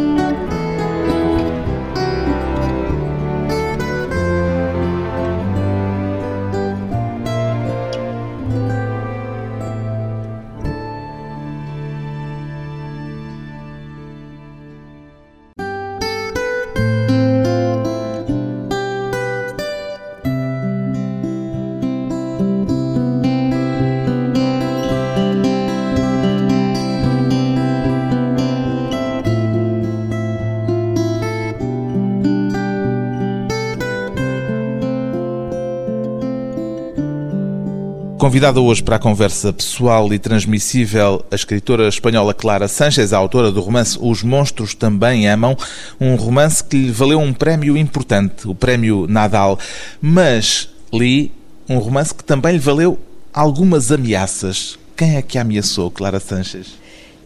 Convidada 38.29 38.61
hoje 38.61 38.83
para 38.83 38.97
a 38.97 38.99
conversa 38.99 39.55
pessoal 39.55 40.13
e 40.13 40.19
transmissível, 40.19 41.25
a 41.31 41.35
escritora 41.35 41.89
espanhola 41.89 42.35
Clara 42.35 42.69
Sanchez, 42.69 43.15
a 43.15 43.17
autora 43.17 43.51
do 43.51 43.63
romance 43.63 43.97
Os 43.99 44.23
Monstros 44.23 44.75
Também 44.75 45.27
Amam, 45.27 45.57
um 45.99 46.15
romance 46.15 46.63
que 46.63 46.77
lhe 46.77 46.91
valeu 46.93 47.21
um 47.21 47.33
prémio 47.33 47.75
importante, 47.75 48.47
o 48.47 48.55
Prémio 48.55 49.07
Nadal. 49.09 49.59
Mas 49.99 50.69
li 50.93 51.33
um 51.67 51.79
romance 51.79 52.15
que 52.15 52.23
também 52.23 52.53
lhe 52.53 52.59
valeu 52.59 52.99
algumas 53.33 53.91
ameaças. 53.91 54.79
Quem 54.95 55.17
é 55.17 55.23
que 55.23 55.39
a 55.39 55.41
ameaçou, 55.41 55.91
Clara 55.91 56.21
Sanchez? 56.21 56.75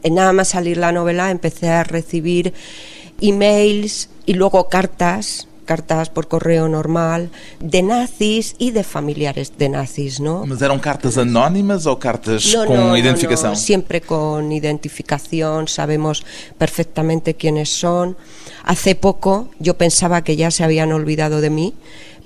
Nada 0.08 0.32
más 0.32 0.46
salir 0.46 0.80
a 0.84 0.92
novela 0.92 1.32
empecé 1.32 1.80
a 1.80 1.82
receber 1.82 2.52
e-mails 3.20 4.08
e 4.24 4.34
logo 4.34 4.62
cartas 4.62 5.48
cartas 5.72 6.10
por 6.10 6.28
correo 6.28 6.68
normal 6.68 7.30
de 7.58 7.80
nazis 7.82 8.56
y 8.58 8.72
de 8.72 8.84
familiares 8.84 9.54
de 9.56 9.70
nazis, 9.70 10.20
¿no? 10.20 10.44
¿Mas 10.44 10.60
eran 10.60 10.78
cartas 10.78 11.16
anónimas 11.16 11.86
o 11.86 11.98
cartas 11.98 12.52
no, 12.52 12.66
con 12.66 12.76
no, 12.76 12.96
identificación? 12.96 13.52
No, 13.52 13.56
siempre 13.56 14.02
con 14.02 14.52
identificación, 14.52 15.68
sabemos 15.68 16.26
perfectamente 16.58 17.36
quiénes 17.36 17.70
son. 17.70 18.18
Hace 18.64 18.94
poco 18.94 19.48
yo 19.60 19.78
pensaba 19.78 20.22
que 20.24 20.36
ya 20.36 20.50
se 20.50 20.62
habían 20.62 20.92
olvidado 20.92 21.40
de 21.40 21.48
mí, 21.48 21.72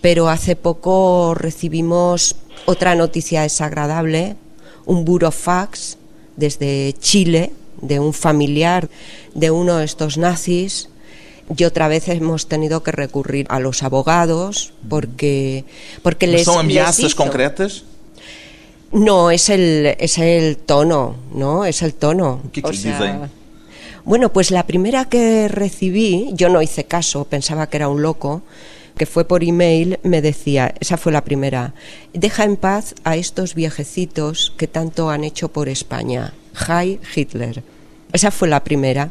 pero 0.01 0.29
hace 0.29 0.57
poco 0.57 1.35
recibimos 1.37 2.35
otra 2.65 2.97
noticia 2.97 3.43
desagradable, 3.43 4.35
un 4.87 5.05
burofax 5.05 5.99
desde 6.35 6.97
Chile 6.99 7.53
de 7.81 8.01
un 8.01 8.13
familiar 8.13 8.89
de 9.35 9.53
uno 9.53 9.77
de 9.77 9.85
estos 9.85 10.19
nazis 10.19 10.89
y 11.55 11.65
otra 11.65 11.89
vez 11.89 12.09
hemos 12.09 12.49
tenido 12.49 12.83
que 12.83 12.93
recurrir 12.93 13.47
a 13.49 13.61
los 13.61 13.83
abogados 13.83 14.73
porque, 14.89 15.65
porque 16.03 16.27
les. 16.27 16.45
¿Son 16.45 16.59
amenazas 16.59 17.15
concretas? 17.15 17.85
No, 18.93 19.31
es 19.31 19.51
el, 19.51 19.95
es 19.99 20.19
el 20.19 20.57
tono, 20.57 21.17
¿no? 21.33 21.65
Es 21.65 21.83
el 21.83 21.95
tono. 21.95 22.41
¿Qué 22.53 22.63
o 22.65 22.73
sea, 22.73 23.29
Bueno, 24.05 24.33
pues 24.33 24.51
la 24.51 24.67
primera 24.67 25.07
que 25.07 25.49
recibí, 25.49 26.31
yo 26.33 26.49
no 26.49 26.63
hice 26.63 26.85
caso, 26.85 27.25
pensaba 27.25 27.69
que 27.69 27.77
era 27.77 27.89
un 27.89 28.03
loco, 28.03 28.43
que 28.97 29.05
fue 29.05 29.27
por 29.27 29.45
email, 29.45 29.99
me 30.03 30.23
decía, 30.23 30.75
esa 30.81 30.97
fue 30.97 31.13
la 31.13 31.25
primera, 31.25 31.75
deja 32.15 32.45
en 32.45 32.57
paz 32.57 32.95
a 33.05 33.17
estos 33.17 33.55
viejecitos 33.55 34.55
que 34.57 34.69
tanto 34.69 35.11
han 35.11 35.25
hecho 35.25 35.49
por 35.49 35.69
España. 35.69 36.33
Hi 36.69 36.99
Hitler. 37.15 37.63
Esa 38.13 38.31
fue 38.31 38.49
la 38.49 38.65
primera. 38.65 39.11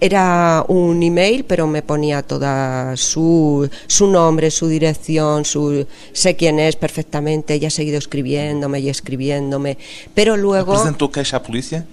Era 0.00 0.64
un 0.68 1.02
email, 1.02 1.44
pero 1.44 1.66
me 1.66 1.82
ponía 1.82 2.22
toda 2.22 2.96
su, 2.96 3.68
su 3.86 4.06
nombre, 4.06 4.50
su 4.50 4.66
dirección, 4.66 5.44
su, 5.44 5.86
sé 6.12 6.36
quién 6.36 6.58
es 6.58 6.76
perfectamente. 6.76 7.54
Ella 7.54 7.68
ha 7.68 7.70
seguido 7.70 7.98
escribiéndome 7.98 8.80
y 8.80 8.88
escribiéndome. 8.88 9.76
Pero 10.14 10.36
luego. 10.36 10.72
¿Presentó 10.72 11.10
queja 11.10 11.36
a 11.36 11.42
policía? 11.42 11.86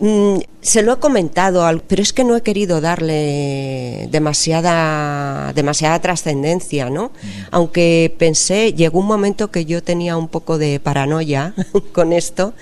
Mm, 0.00 0.38
se 0.60 0.82
lo 0.82 0.94
he 0.94 0.96
comentado, 0.96 1.64
pero 1.86 2.02
es 2.02 2.12
que 2.12 2.24
no 2.24 2.36
he 2.36 2.42
querido 2.42 2.80
darle 2.80 4.08
demasiada, 4.10 5.52
demasiada 5.52 6.00
trascendencia, 6.00 6.90
¿no? 6.90 7.12
Aunque 7.50 8.14
pensé, 8.18 8.72
llegó 8.72 8.98
un 8.98 9.06
momento 9.06 9.50
que 9.50 9.66
yo 9.66 9.82
tenía 9.82 10.16
un 10.16 10.28
poco 10.28 10.58
de 10.58 10.80
paranoia 10.80 11.54
con 11.92 12.12
esto 12.12 12.54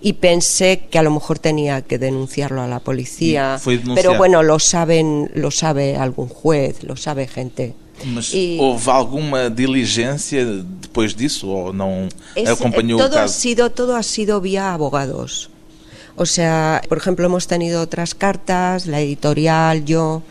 y 0.00 0.14
pensé 0.14 0.88
que 0.90 0.98
a 0.98 1.02
lo 1.02 1.10
mejor 1.10 1.38
tenía 1.38 1.82
que 1.82 1.98
denunciarlo 1.98 2.62
a 2.62 2.66
la 2.66 2.80
policía. 2.80 3.60
Pero 3.94 4.16
bueno, 4.16 4.42
lo 4.42 4.58
saben, 4.58 5.30
lo 5.34 5.50
sabe 5.50 5.96
algún 5.96 6.28
juez, 6.28 6.82
lo 6.82 6.96
sabe 6.96 7.28
gente. 7.28 7.74
Mas 8.02 8.32
e, 8.32 8.56
houve 8.58 8.90
alguma 8.90 9.50
diligência 9.50 10.46
depois 10.80 11.12
disso 11.12 11.46
ou 11.46 11.70
não 11.70 12.08
acompanhou 12.46 12.98
todo 12.98 13.12
o 13.12 13.14
caso? 13.14 13.24
Ha 13.24 13.28
sido, 13.28 13.68
todo 13.68 13.94
ha 13.94 14.02
sido 14.02 14.40
vía 14.40 14.72
abogados. 14.72 15.50
O 16.20 16.26
sea, 16.26 16.82
por 16.86 16.98
ejemplo, 16.98 17.24
hemos 17.24 17.46
tenido 17.46 17.80
otras 17.80 18.14
cartas, 18.14 18.86
la 18.86 19.00
editorial, 19.00 19.86
yo, 19.86 20.22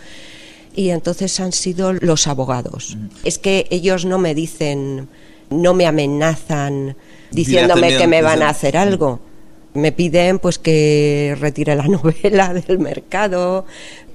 y 0.75 0.91
entonces 0.91 1.39
han 1.39 1.51
sido 1.51 1.93
los 1.93 2.27
abogados. 2.27 2.95
Es 3.23 3.39
que 3.39 3.65
ellos 3.71 4.05
no 4.05 4.19
me 4.19 4.35
dicen, 4.35 5.09
no 5.49 5.73
me 5.73 5.87
amenazan 5.87 6.95
diciéndome 7.31 7.97
que 7.97 8.05
me 8.05 8.21
van 8.21 8.43
a 8.43 8.49
hacer 8.49 8.77
algo. 8.77 9.19
Me 9.73 9.91
piden 9.91 10.37
pues 10.37 10.59
que 10.59 11.35
retire 11.39 11.75
la 11.75 11.87
novela 11.87 12.53
del 12.53 12.77
mercado. 12.77 13.65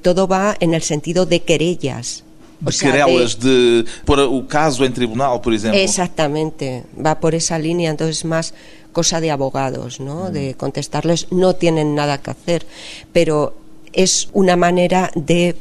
Todo 0.01 0.29
va 0.29 0.55
en 0.61 0.75
el 0.75 0.83
sentido 0.83 1.27
de 1.27 1.41
querellas. 1.41 2.23
De 2.61 2.69
o 2.69 2.73
sea, 2.73 2.93
querelas, 2.93 3.41
de, 3.41 3.51
de 3.83 3.85
por 4.05 4.21
o 4.21 4.47
caso 4.47 4.85
en 4.85 4.95
tribunal, 4.95 5.41
por 5.41 5.53
ejemplo. 5.53 5.81
Exactamente, 5.81 6.85
va 7.05 7.19
por 7.19 7.35
esa 7.35 7.59
línea, 7.59 7.91
entonces 7.91 8.25
más 8.25 8.55
cosa 8.95 9.21
de 9.21 9.31
abogados, 9.31 10.01
¿no? 10.01 10.31
De 10.31 10.55
contestarles, 10.55 11.27
no 11.31 11.55
tienen 11.55 11.95
nada 11.95 12.17
que 12.23 12.31
hacer, 12.31 12.67
pero 13.13 13.53
es 13.93 14.29
una 14.33 14.57
manera 14.57 15.11
de 15.15 15.55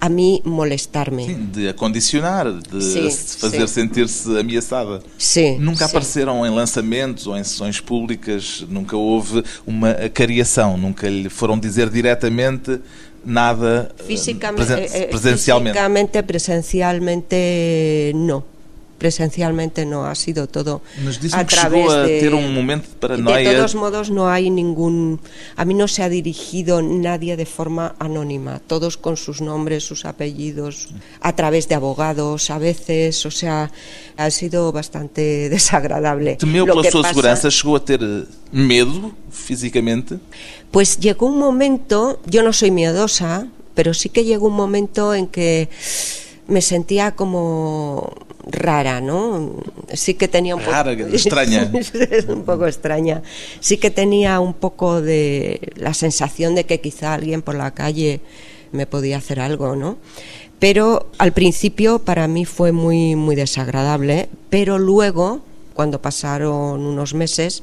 a 0.00 0.08
mí 0.08 0.40
molestarme. 0.44 1.26
Sim, 1.26 1.46
de 1.52 1.68
acondicionar, 1.68 2.52
de 2.52 2.80
sim, 2.80 3.38
fazer 3.38 3.68
sentir-se 3.68 4.38
ameaçada. 4.38 5.02
Sim, 5.18 5.58
nunca 5.58 5.86
apareceram 5.86 6.46
em 6.46 6.50
lançamentos 6.50 7.26
ou 7.26 7.36
em 7.36 7.44
sessões 7.44 7.80
públicas, 7.80 8.64
nunca 8.68 8.96
houve 8.96 9.42
uma 9.66 9.90
acariação, 9.90 10.76
nunca 10.76 11.08
lhe 11.08 11.28
foram 11.28 11.58
dizer 11.58 11.90
diretamente 11.90 12.80
nada 13.24 13.90
Fisicamente, 14.06 14.66
presen 14.66 15.02
eh, 15.02 15.06
presencialmente. 15.08 15.76
Fisicamente, 15.76 16.22
presencialmente, 16.22 18.12
não. 18.14 18.55
Presencialmente 18.98 19.84
no 19.86 20.06
ha 20.06 20.14
sido 20.14 20.46
todo 20.46 20.82
a 21.32 21.44
través 21.46 22.22
de, 22.22 22.28
un 22.28 22.54
momento 22.54 23.08
De 23.08 23.44
todos 23.44 23.74
modos 23.74 24.10
no 24.10 24.28
hay 24.28 24.50
ningún 24.50 25.20
a 25.56 25.64
mí 25.64 25.74
no 25.74 25.88
se 25.88 26.02
ha 26.02 26.08
dirigido 26.08 26.82
nadie 26.82 27.36
de 27.36 27.46
forma 27.46 27.94
anónima, 27.98 28.60
todos 28.66 28.96
con 28.96 29.16
sus 29.16 29.40
nombres, 29.40 29.84
sus 29.84 30.04
apellidos, 30.04 30.88
a 31.20 31.34
través 31.34 31.68
de 31.68 31.74
abogados 31.74 32.50
a 32.50 32.58
veces, 32.58 33.24
o 33.26 33.30
sea, 33.30 33.70
ha 34.16 34.30
sido 34.30 34.72
bastante 34.72 35.48
desagradable. 35.56 36.36
Temeu 36.36 36.66
pela 36.66 36.90
sua 36.90 37.04
segurança, 37.08 37.50
chegou 37.50 37.76
a 37.76 37.80
ter 37.80 38.00
medo 38.52 39.12
físicamente? 39.30 40.18
Pues 40.70 40.98
llegó 40.98 41.26
un 41.26 41.38
momento, 41.38 42.20
yo 42.26 42.42
no 42.42 42.52
soy 42.52 42.70
miedosa, 42.70 43.48
pero 43.74 43.94
sí 43.94 44.08
que 44.08 44.24
llegó 44.24 44.48
un 44.48 44.56
momento 44.56 45.14
en 45.14 45.26
que 45.26 45.68
me 46.48 46.60
sentía 46.60 47.12
como 47.12 48.12
rara, 48.46 49.00
¿no? 49.00 49.56
Sí 49.92 50.14
que 50.14 50.28
tenía 50.28 50.54
un 50.54 50.62
poco... 50.62 50.88
extraña. 50.88 51.70
un 52.28 52.44
poco 52.44 52.66
extraña. 52.66 53.22
Sí 53.60 53.76
que 53.76 53.90
tenía 53.90 54.40
un 54.40 54.54
poco 54.54 55.02
de 55.02 55.72
la 55.76 55.94
sensación 55.94 56.54
de 56.54 56.64
que 56.64 56.80
quizá 56.80 57.14
alguien 57.14 57.42
por 57.42 57.56
la 57.56 57.72
calle 57.72 58.20
me 58.72 58.86
podía 58.86 59.18
hacer 59.18 59.40
algo, 59.40 59.74
¿no? 59.74 59.98
Pero 60.58 61.10
al 61.18 61.32
principio 61.32 61.98
para 61.98 62.28
mí 62.28 62.44
fue 62.44 62.72
muy, 62.72 63.14
muy 63.16 63.36
desagradable, 63.36 64.28
pero 64.48 64.78
luego, 64.78 65.42
cuando 65.74 66.00
pasaron 66.00 66.86
unos 66.86 67.12
meses, 67.14 67.62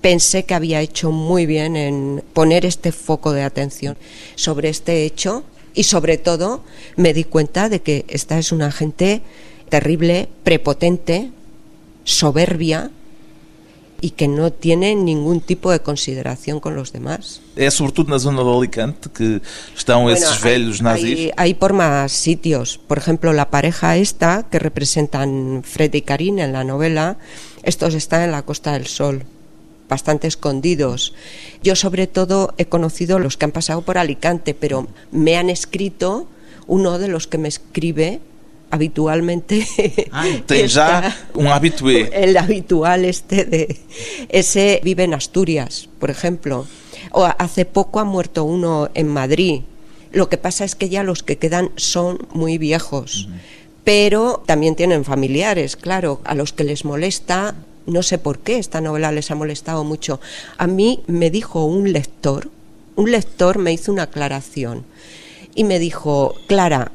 pensé 0.00 0.44
que 0.44 0.54
había 0.54 0.80
hecho 0.80 1.12
muy 1.12 1.46
bien 1.46 1.76
en 1.76 2.22
poner 2.32 2.64
este 2.64 2.90
foco 2.90 3.32
de 3.32 3.42
atención 3.42 3.96
sobre 4.34 4.68
este 4.70 5.04
hecho 5.04 5.44
y 5.74 5.84
sobre 5.84 6.16
todo 6.16 6.62
me 6.96 7.12
di 7.12 7.24
cuenta 7.24 7.68
de 7.68 7.80
que 7.80 8.04
esta 8.08 8.38
es 8.38 8.50
una 8.50 8.72
gente 8.72 9.22
terrible, 9.68 10.28
prepotente, 10.44 11.30
soberbia 12.04 12.90
y 14.00 14.10
que 14.10 14.28
no 14.28 14.52
tiene 14.52 14.94
ningún 14.94 15.40
tipo 15.40 15.70
de 15.70 15.80
consideración 15.80 16.60
con 16.60 16.76
los 16.76 16.92
demás. 16.92 17.40
É 17.56 17.70
sobretudo 17.70 18.12
na 18.12 18.20
zona 18.20 18.44
de 18.44 18.52
Alicante 18.52 19.08
que 19.08 19.40
bueno, 19.86 20.10
esses 20.12 20.40
velhos 20.40 20.82
nazis? 20.82 21.32
Hay, 21.32 21.32
hay, 21.36 21.52
por 21.54 21.72
más 21.72 22.12
sitios. 22.12 22.78
Por 22.78 22.98
ejemplo, 22.98 23.32
la 23.32 23.48
pareja 23.48 23.96
esta 23.96 24.44
que 24.50 24.58
representan 24.58 25.62
Fred 25.64 25.94
y 25.94 26.02
Karin 26.02 26.38
en 26.38 26.52
la 26.52 26.64
novela, 26.64 27.16
estos 27.62 27.94
están 27.94 28.22
en 28.22 28.32
la 28.32 28.42
Costa 28.42 28.72
del 28.72 28.86
Sol 28.86 29.24
bastante 29.88 30.26
escondidos. 30.26 31.14
Yo 31.62 31.76
sobre 31.76 32.06
todo 32.06 32.54
he 32.58 32.66
conocido 32.66 33.18
los 33.18 33.36
que 33.36 33.44
han 33.44 33.52
pasado 33.52 33.82
por 33.82 33.98
Alicante, 33.98 34.54
pero 34.54 34.88
me 35.12 35.36
han 35.36 35.50
escrito 35.50 36.28
uno 36.66 36.98
de 36.98 37.08
los 37.08 37.26
que 37.26 37.38
me 37.38 37.48
escribe 37.48 38.20
habitualmente. 38.70 39.66
Ah, 40.12 40.26
ya 40.66 41.16
un 41.34 41.46
habitué. 41.48 42.10
El 42.12 42.36
habitual 42.36 43.04
este 43.04 43.44
de 43.44 43.76
ese 44.28 44.80
vive 44.82 45.04
en 45.04 45.14
Asturias, 45.14 45.88
por 45.98 46.10
ejemplo. 46.10 46.66
O 47.12 47.24
hace 47.24 47.64
poco 47.64 48.00
ha 48.00 48.04
muerto 48.04 48.44
uno 48.44 48.90
en 48.94 49.08
Madrid. 49.08 49.62
Lo 50.12 50.28
que 50.28 50.38
pasa 50.38 50.64
es 50.64 50.74
que 50.74 50.88
ya 50.88 51.02
los 51.02 51.22
que 51.22 51.38
quedan 51.38 51.70
son 51.76 52.26
muy 52.32 52.58
viejos. 52.58 53.28
Pero 53.84 54.42
también 54.46 54.74
tienen 54.74 55.04
familiares, 55.04 55.76
claro, 55.76 56.20
a 56.24 56.34
los 56.34 56.52
que 56.52 56.64
les 56.64 56.84
molesta 56.84 57.54
no 57.86 58.02
sé 58.02 58.18
por 58.18 58.40
qué 58.40 58.58
esta 58.58 58.80
novela 58.80 59.12
les 59.12 59.30
ha 59.30 59.34
molestado 59.34 59.84
mucho. 59.84 60.20
A 60.58 60.66
mí 60.66 61.02
me 61.06 61.30
dijo 61.30 61.64
un 61.64 61.92
lector, 61.92 62.50
un 62.96 63.10
lector 63.10 63.58
me 63.58 63.72
hizo 63.72 63.92
una 63.92 64.04
aclaración 64.04 64.84
y 65.54 65.64
me 65.64 65.78
dijo, 65.78 66.34
Clara, 66.48 66.90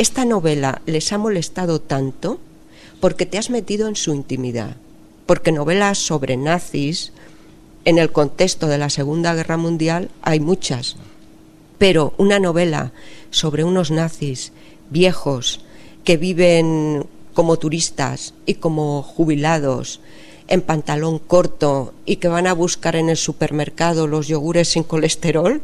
esta 0.00 0.24
novela 0.24 0.80
les 0.86 1.12
ha 1.12 1.18
molestado 1.18 1.78
tanto 1.78 2.40
porque 3.00 3.26
te 3.26 3.36
has 3.36 3.50
metido 3.50 3.86
en 3.86 3.96
su 3.96 4.14
intimidad, 4.14 4.76
porque 5.26 5.52
novelas 5.52 5.98
sobre 5.98 6.38
nazis 6.38 7.12
en 7.84 7.98
el 7.98 8.10
contexto 8.10 8.66
de 8.66 8.78
la 8.78 8.88
Segunda 8.88 9.34
Guerra 9.34 9.58
Mundial 9.58 10.08
hay 10.22 10.40
muchas, 10.40 10.96
pero 11.76 12.14
una 12.16 12.38
novela 12.38 12.92
sobre 13.30 13.62
unos 13.62 13.90
nazis 13.90 14.52
viejos 14.88 15.66
que 16.02 16.16
viven 16.16 17.04
como 17.34 17.58
turistas 17.58 18.32
y 18.46 18.54
como 18.54 19.02
jubilados 19.02 20.00
en 20.48 20.62
pantalón 20.62 21.18
corto 21.18 21.92
y 22.06 22.16
que 22.16 22.28
van 22.28 22.46
a 22.46 22.54
buscar 22.54 22.96
en 22.96 23.10
el 23.10 23.18
supermercado 23.18 24.06
los 24.06 24.28
yogures 24.28 24.68
sin 24.68 24.82
colesterol, 24.82 25.60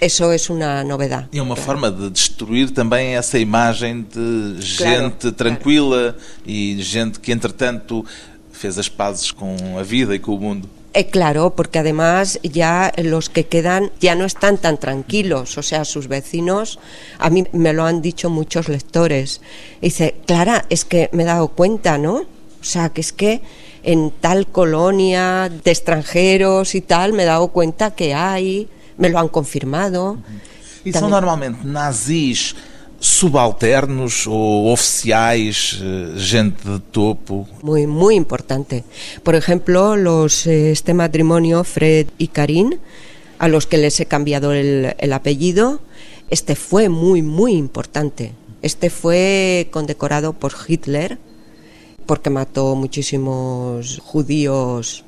eso 0.00 0.32
es 0.32 0.50
una 0.50 0.84
novedad. 0.84 1.28
E 1.32 1.40
uma 1.40 1.54
claro. 1.54 1.66
forma 1.66 1.90
de 1.90 2.10
destruir 2.10 2.70
também 2.70 3.16
essa 3.16 3.38
imagem 3.38 4.02
de 4.02 4.60
gente 4.60 5.20
claro, 5.20 5.32
tranquila 5.32 6.12
claro. 6.12 6.16
e 6.46 6.80
gente 6.80 7.20
que, 7.20 7.32
entretanto, 7.32 8.04
fez 8.52 8.78
as 8.78 8.88
pazes 8.88 9.30
com 9.30 9.78
a 9.78 9.82
vida 9.82 10.14
e 10.14 10.18
com 10.18 10.34
o 10.34 10.40
mundo. 10.40 10.68
Eh, 10.94 11.04
claro, 11.04 11.54
porque 11.54 11.78
además 11.78 12.40
ya 12.42 12.92
los 12.96 13.28
que 13.28 13.44
quedan 13.44 13.92
ya 14.00 14.14
no 14.14 14.24
están 14.24 14.56
tan 14.56 14.78
tranquilos, 14.78 15.58
o 15.58 15.62
sea, 15.62 15.84
sus 15.84 16.08
vecinos, 16.08 16.78
a 17.18 17.30
mí 17.30 17.44
me 17.52 17.72
lo 17.72 17.84
han 17.84 18.00
dicho 18.00 18.30
muchos 18.30 18.68
lectores. 18.68 19.40
Dice, 19.80 20.16
Clara, 20.26 20.64
es 20.70 20.84
que 20.84 21.10
me 21.12 21.22
he 21.22 21.26
dado 21.26 21.48
cuenta, 21.48 21.98
¿no? 21.98 22.24
O 22.60 22.64
sea, 22.64 22.88
que 22.88 23.00
es 23.00 23.12
que 23.12 23.42
en 23.82 24.10
tal 24.10 24.46
colonia 24.46 25.48
de 25.48 25.70
extranjeros 25.70 26.74
y 26.74 26.80
tal, 26.80 27.12
me 27.12 27.22
he 27.22 27.26
dado 27.26 27.48
cuenta 27.48 27.92
que 27.92 28.14
hay, 28.14 28.68
me 28.98 29.08
lo 29.08 29.18
han 29.18 29.28
confirmado. 29.28 30.18
E 30.84 30.92
são 30.92 31.08
normalmente 31.08 31.66
nazis 31.66 32.54
subalternos 33.00 34.26
ou 34.26 34.72
oficiais, 34.72 35.78
eh, 35.80 36.18
gente 36.18 36.68
de 36.68 36.80
topo? 36.80 37.46
Muy, 37.62 37.86
muy 37.86 38.16
importante. 38.16 38.84
Por 39.22 39.34
ejemplo, 39.34 39.96
los, 39.96 40.46
eh, 40.46 40.72
este 40.72 40.94
matrimonio, 40.94 41.62
Fred 41.62 42.08
y 42.18 42.28
Karin, 42.28 42.80
a 43.38 43.46
los 43.46 43.66
que 43.66 43.78
les 43.78 44.00
he 44.00 44.06
cambiado 44.06 44.52
el, 44.52 44.96
el 44.98 45.12
apellido, 45.12 45.80
este 46.28 46.56
fue 46.56 46.88
muy, 46.88 47.22
muy 47.22 47.52
importante. 47.52 48.32
Este 48.62 48.90
fue 48.90 49.68
condecorado 49.70 50.32
por 50.32 50.52
Hitler 50.66 51.18
porque 52.06 52.30
mató 52.30 52.74
muchísimos 52.74 54.00
judíos 54.02 55.04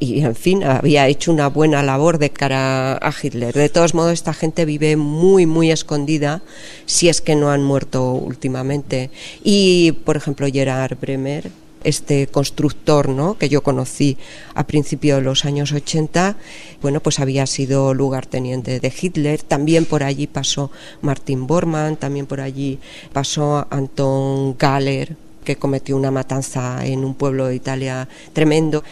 y 0.00 0.20
en 0.20 0.34
fin, 0.34 0.64
había 0.64 1.06
hecho 1.08 1.32
una 1.32 1.48
buena 1.48 1.82
labor 1.82 2.18
de 2.18 2.30
cara 2.30 2.94
a 2.94 3.14
Hitler. 3.22 3.54
De 3.54 3.68
todos 3.68 3.94
modos, 3.94 4.12
esta 4.12 4.34
gente 4.34 4.64
vive 4.64 4.96
muy, 4.96 5.46
muy 5.46 5.70
escondida, 5.70 6.42
si 6.86 7.08
es 7.08 7.20
que 7.20 7.36
no 7.36 7.50
han 7.50 7.62
muerto 7.62 8.12
últimamente. 8.12 9.10
Y, 9.42 9.92
por 10.04 10.16
ejemplo, 10.16 10.48
Gerard 10.52 10.98
Bremer, 11.00 11.50
este 11.84 12.26
constructor 12.26 13.08
¿no? 13.08 13.38
que 13.38 13.48
yo 13.48 13.62
conocí 13.62 14.16
a 14.54 14.66
principios 14.66 15.18
de 15.18 15.24
los 15.24 15.44
años 15.44 15.70
80, 15.72 16.36
bueno, 16.82 17.00
pues 17.00 17.20
había 17.20 17.46
sido 17.46 17.94
lugarteniente 17.94 18.80
de 18.80 18.92
Hitler. 19.00 19.42
También 19.42 19.84
por 19.84 20.02
allí 20.02 20.26
pasó 20.26 20.70
Martin 21.02 21.46
Bormann, 21.46 21.96
también 21.96 22.26
por 22.26 22.40
allí 22.40 22.80
pasó 23.12 23.66
Anton 23.70 24.56
Galler, 24.58 25.16
que 25.44 25.56
cometió 25.56 25.96
una 25.96 26.10
matanza 26.10 26.84
en 26.84 27.04
un 27.04 27.14
pueblo 27.14 27.46
de 27.46 27.54
Italia 27.54 28.08
tremendo. 28.32 28.82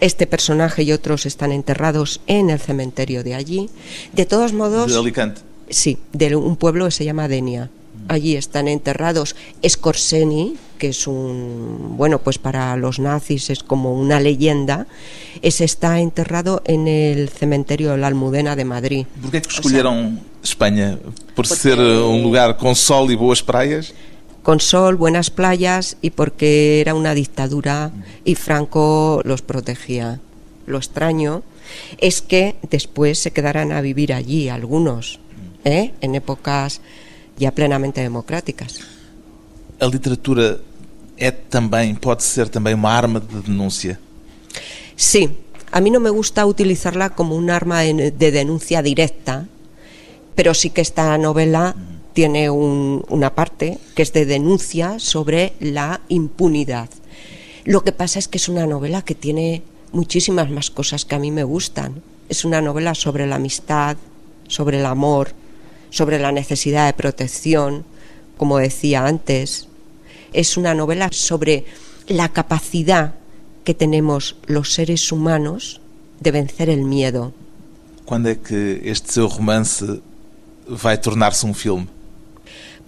Este 0.00 0.26
personaje 0.26 0.82
y 0.84 0.92
otros 0.92 1.26
están 1.26 1.52
enterrados 1.52 2.20
en 2.26 2.50
el 2.50 2.58
cementerio 2.58 3.24
de 3.24 3.34
allí. 3.34 3.68
De 4.12 4.26
todos 4.26 4.52
modos... 4.52 4.92
De 4.92 4.98
Alicante. 4.98 5.40
Sí, 5.70 5.98
de 6.12 6.34
un 6.36 6.56
pueblo 6.56 6.86
que 6.86 6.92
se 6.92 7.04
llama 7.04 7.28
Denia. 7.28 7.70
Allí 8.06 8.36
están 8.36 8.68
enterrados 8.68 9.36
Scorseni, 9.66 10.56
que 10.78 10.90
es 10.90 11.06
un, 11.06 11.96
bueno, 11.96 12.20
pues 12.20 12.38
para 12.38 12.76
los 12.76 12.98
nazis 12.98 13.50
es 13.50 13.62
como 13.62 13.92
una 13.92 14.20
leyenda, 14.20 14.86
ese 15.42 15.64
está 15.64 16.00
enterrado 16.00 16.62
en 16.64 16.88
el 16.88 17.28
cementerio 17.28 17.90
de 17.90 17.98
la 17.98 18.06
Almudena 18.06 18.56
de 18.56 18.64
Madrid. 18.64 19.06
¿Por 19.20 19.30
qué 19.30 19.38
escogieron 19.38 19.96
o 19.96 20.10
sea, 20.10 20.22
España? 20.42 20.98
¿Por 21.34 21.46
ser 21.46 21.78
un 21.80 22.22
lugar 22.22 22.56
con 22.56 22.74
sol 22.74 23.10
y 23.10 23.16
boas 23.16 23.42
praias? 23.42 23.92
Con 24.48 24.60
sol, 24.60 24.96
buenas 24.96 25.28
playas 25.28 25.98
y 26.00 26.08
porque 26.08 26.80
era 26.80 26.94
una 26.94 27.12
dictadura 27.12 27.92
y 28.24 28.34
Franco 28.34 29.20
los 29.22 29.42
protegía. 29.42 30.20
Lo 30.64 30.78
extraño 30.78 31.42
es 31.98 32.22
que 32.22 32.56
después 32.70 33.18
se 33.18 33.30
quedaran 33.30 33.72
a 33.72 33.82
vivir 33.82 34.14
allí 34.14 34.48
algunos, 34.48 35.20
¿eh? 35.66 35.92
en 36.00 36.14
épocas 36.14 36.80
ya 37.36 37.52
plenamente 37.52 38.00
democráticas. 38.00 38.80
A 39.78 39.84
literatura 39.84 40.62
é 41.18 41.30
também, 41.30 41.94
pode 41.94 42.22
ser 42.24 42.48
também 42.48 42.72
uma 42.72 42.90
arma 42.90 43.20
de 43.20 43.42
denúncia? 43.42 44.00
Sí, 44.96 45.28
a 45.70 45.78
mí 45.82 45.90
no 45.90 46.00
me 46.00 46.08
gusta 46.08 46.46
utilizarla 46.46 47.10
como 47.10 47.36
un 47.36 47.50
arma 47.50 47.82
de 47.82 48.30
denuncia 48.32 48.80
directa, 48.80 49.44
pero 50.34 50.54
sí 50.54 50.70
que 50.70 50.80
esta 50.80 51.18
novela 51.18 51.76
tiene 52.18 52.50
un, 52.50 53.04
una 53.10 53.32
parte 53.32 53.78
que 53.94 54.02
es 54.02 54.12
de 54.12 54.26
denuncia 54.26 54.98
sobre 54.98 55.52
la 55.60 56.00
impunidad. 56.08 56.88
Lo 57.64 57.84
que 57.84 57.92
pasa 57.92 58.18
es 58.18 58.26
que 58.26 58.38
es 58.38 58.48
una 58.48 58.66
novela 58.66 59.02
que 59.02 59.14
tiene 59.14 59.62
muchísimas 59.92 60.50
más 60.50 60.68
cosas 60.72 61.04
que 61.04 61.14
a 61.14 61.20
mí 61.20 61.30
me 61.30 61.44
gustan. 61.44 62.02
Es 62.28 62.44
una 62.44 62.60
novela 62.60 62.96
sobre 62.96 63.24
la 63.28 63.36
amistad, 63.36 63.96
sobre 64.48 64.80
el 64.80 64.86
amor, 64.86 65.30
sobre 65.90 66.18
la 66.18 66.32
necesidad 66.32 66.86
de 66.86 66.92
protección, 66.92 67.84
como 68.36 68.58
decía 68.58 69.06
antes. 69.06 69.68
Es 70.32 70.56
una 70.56 70.74
novela 70.74 71.10
sobre 71.12 71.66
la 72.08 72.30
capacidad 72.30 73.14
que 73.62 73.74
tenemos 73.74 74.34
los 74.46 74.74
seres 74.74 75.12
humanos 75.12 75.80
de 76.18 76.32
vencer 76.32 76.68
el 76.68 76.82
miedo. 76.82 77.32
Quando 78.04 78.26
é 78.28 78.34
que 78.34 78.80
este 78.82 79.20
romance 79.20 80.02
vai 80.66 80.98
tornar-se 80.98 81.46
um 81.46 81.54
filme? 81.54 81.86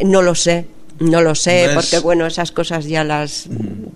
No 0.02 0.22
lo 0.22 0.34
sé, 0.34 0.66
no 0.98 1.22
lo 1.22 1.34
sé, 1.34 1.70
porque 1.74 1.98
bueno, 1.98 2.26
esas 2.26 2.52
cosas 2.52 2.84
ya 2.86 3.04
las, 3.04 3.48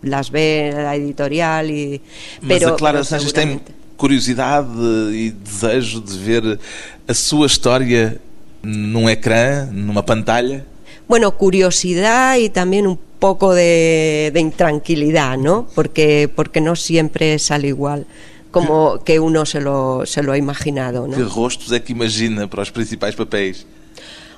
las 0.02 0.30
ve 0.30 0.72
la 0.74 0.96
editorial 0.96 1.70
e 1.70 2.00
pero, 2.46 2.68
mas 2.68 2.72
a 2.72 2.76
Clara 2.76 3.04
Sanches 3.04 3.32
tem 3.32 3.60
curiosidade 3.96 4.72
e 5.12 5.30
desejo 5.30 6.00
de 6.00 6.16
ver 6.18 6.58
a 7.06 7.14
sua 7.14 7.46
história 7.46 8.18
num 8.62 9.08
ecrã, 9.08 9.68
numa 9.70 10.02
pantalla? 10.02 10.64
Bueno, 11.06 11.30
curiosidad 11.32 12.36
y 12.38 12.48
también 12.48 12.86
un 12.86 12.98
poco 13.18 13.52
de, 13.52 14.30
de 14.32 14.40
intranquilidad, 14.40 15.36
¿no? 15.36 15.68
Porque, 15.74 16.30
porque 16.34 16.60
no 16.60 16.76
siempre 16.76 17.38
sale 17.38 17.68
igual 17.68 18.06
como 18.50 19.02
que 19.02 19.18
uno 19.18 19.44
se 19.44 19.60
lo, 19.60 20.06
se 20.06 20.22
lo 20.22 20.30
ha 20.30 20.38
imaginado, 20.38 21.08
¿no? 21.08 21.16
Que 21.16 21.24
rostos 21.24 21.72
é 21.72 21.80
que 21.80 21.90
imagina 21.90 22.46
para 22.46 22.62
os 22.62 22.70
principais 22.70 23.16
papéis? 23.16 23.66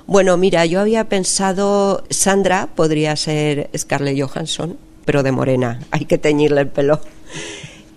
Bueno, 0.07 0.37
mira, 0.37 0.65
yo 0.65 0.79
había 0.79 1.09
pensado 1.09 2.05
Sandra 2.09 2.69
podría 2.73 3.13
ser 3.17 3.69
Scarlett 3.77 4.17
Johansson, 4.17 4.77
pero 5.03 5.21
de 5.21 5.33
morena, 5.33 5.81
hay 5.91 6.05
que 6.05 6.17
teñirle 6.17 6.61
el 6.61 6.69
pelo. 6.69 7.01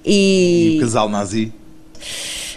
Y... 0.03 0.77
¿Y 0.77 0.81
casal 0.81 1.13
nazi? 1.13 1.53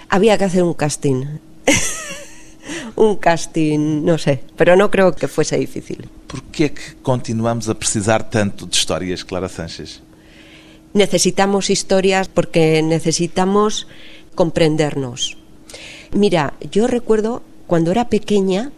Había 0.10 0.40
que 0.40 0.46
hacer 0.46 0.64
un 0.64 0.74
casting. 0.74 1.26
un 2.96 3.16
casting, 3.18 4.04
no 4.04 4.18
sé, 4.18 4.44
pero 4.58 4.76
no 4.76 4.90
creo 4.90 5.16
que 5.16 5.28
fuese 5.28 5.58
difícil. 5.58 6.10
¿Por 6.26 6.42
qué 6.46 6.74
que 6.74 6.82
continuamos 7.04 7.70
a 7.70 7.76
precisar 7.76 8.28
tanto 8.28 8.66
de 8.66 8.76
historias, 8.76 9.24
Clara 9.24 9.50
Sánchez? 9.50 10.02
Necesitamos 10.94 11.70
historias 11.70 12.28
porque 12.28 12.82
necesitamos 12.82 13.88
comprendernos. 14.34 15.38
Mira, 16.12 16.54
yo 16.72 16.88
recuerdo 16.88 17.44
cuando 17.68 17.92
era 17.92 18.10
pequeña 18.10 18.72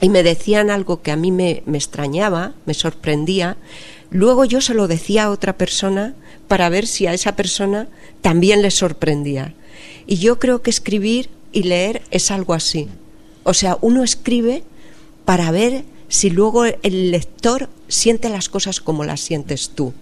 y 0.00 0.08
me 0.08 0.22
decían 0.22 0.70
algo 0.70 1.02
que 1.02 1.10
a 1.10 1.16
mí 1.16 1.32
me, 1.32 1.62
me 1.66 1.78
extrañaba, 1.78 2.54
me 2.66 2.74
sorprendía, 2.74 3.56
luego 4.10 4.44
yo 4.44 4.60
se 4.60 4.74
lo 4.74 4.88
decía 4.88 5.24
a 5.24 5.30
otra 5.30 5.56
persona 5.56 6.14
para 6.48 6.68
ver 6.68 6.86
si 6.86 7.06
a 7.06 7.14
esa 7.14 7.36
persona 7.36 7.88
también 8.20 8.62
le 8.62 8.70
sorprendía. 8.70 9.54
Y 10.06 10.16
yo 10.16 10.38
creo 10.38 10.62
que 10.62 10.70
escribir 10.70 11.30
y 11.52 11.64
leer 11.64 12.02
es 12.10 12.30
algo 12.30 12.54
así. 12.54 12.88
O 13.42 13.54
sea, 13.54 13.78
uno 13.80 14.02
escribe 14.02 14.62
para 15.24 15.50
ver 15.50 15.84
si 16.08 16.30
luego 16.30 16.64
el 16.64 17.10
lector 17.10 17.68
siente 17.88 18.28
las 18.28 18.48
cosas 18.48 18.80
como 18.80 19.04
las 19.04 19.20
sientes 19.20 19.70
tú. 19.70 19.92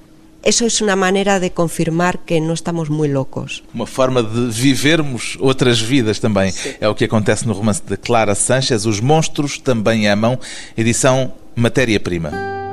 Eso 0.44 0.66
es 0.66 0.82
una 0.82 0.94
manera 0.94 1.40
de 1.40 1.50
confirmar 1.50 2.18
que 2.18 2.38
não 2.38 2.52
estamos 2.52 2.90
muito 2.90 3.14
loucos. 3.14 3.62
Uma 3.72 3.86
forma 3.86 4.22
de 4.22 4.50
vivermos 4.50 5.38
outras 5.40 5.80
vidas 5.80 6.18
também. 6.18 6.52
Sim. 6.52 6.74
É 6.80 6.86
o 6.86 6.94
que 6.94 7.04
acontece 7.04 7.46
no 7.46 7.54
romance 7.54 7.82
de 7.82 7.96
Clara 7.96 8.34
Sanchez, 8.34 8.84
Os 8.84 9.00
Monstros 9.00 9.58
Também 9.58 10.06
Amam, 10.06 10.38
edição 10.76 11.32
Matéria-Prima. 11.56 12.63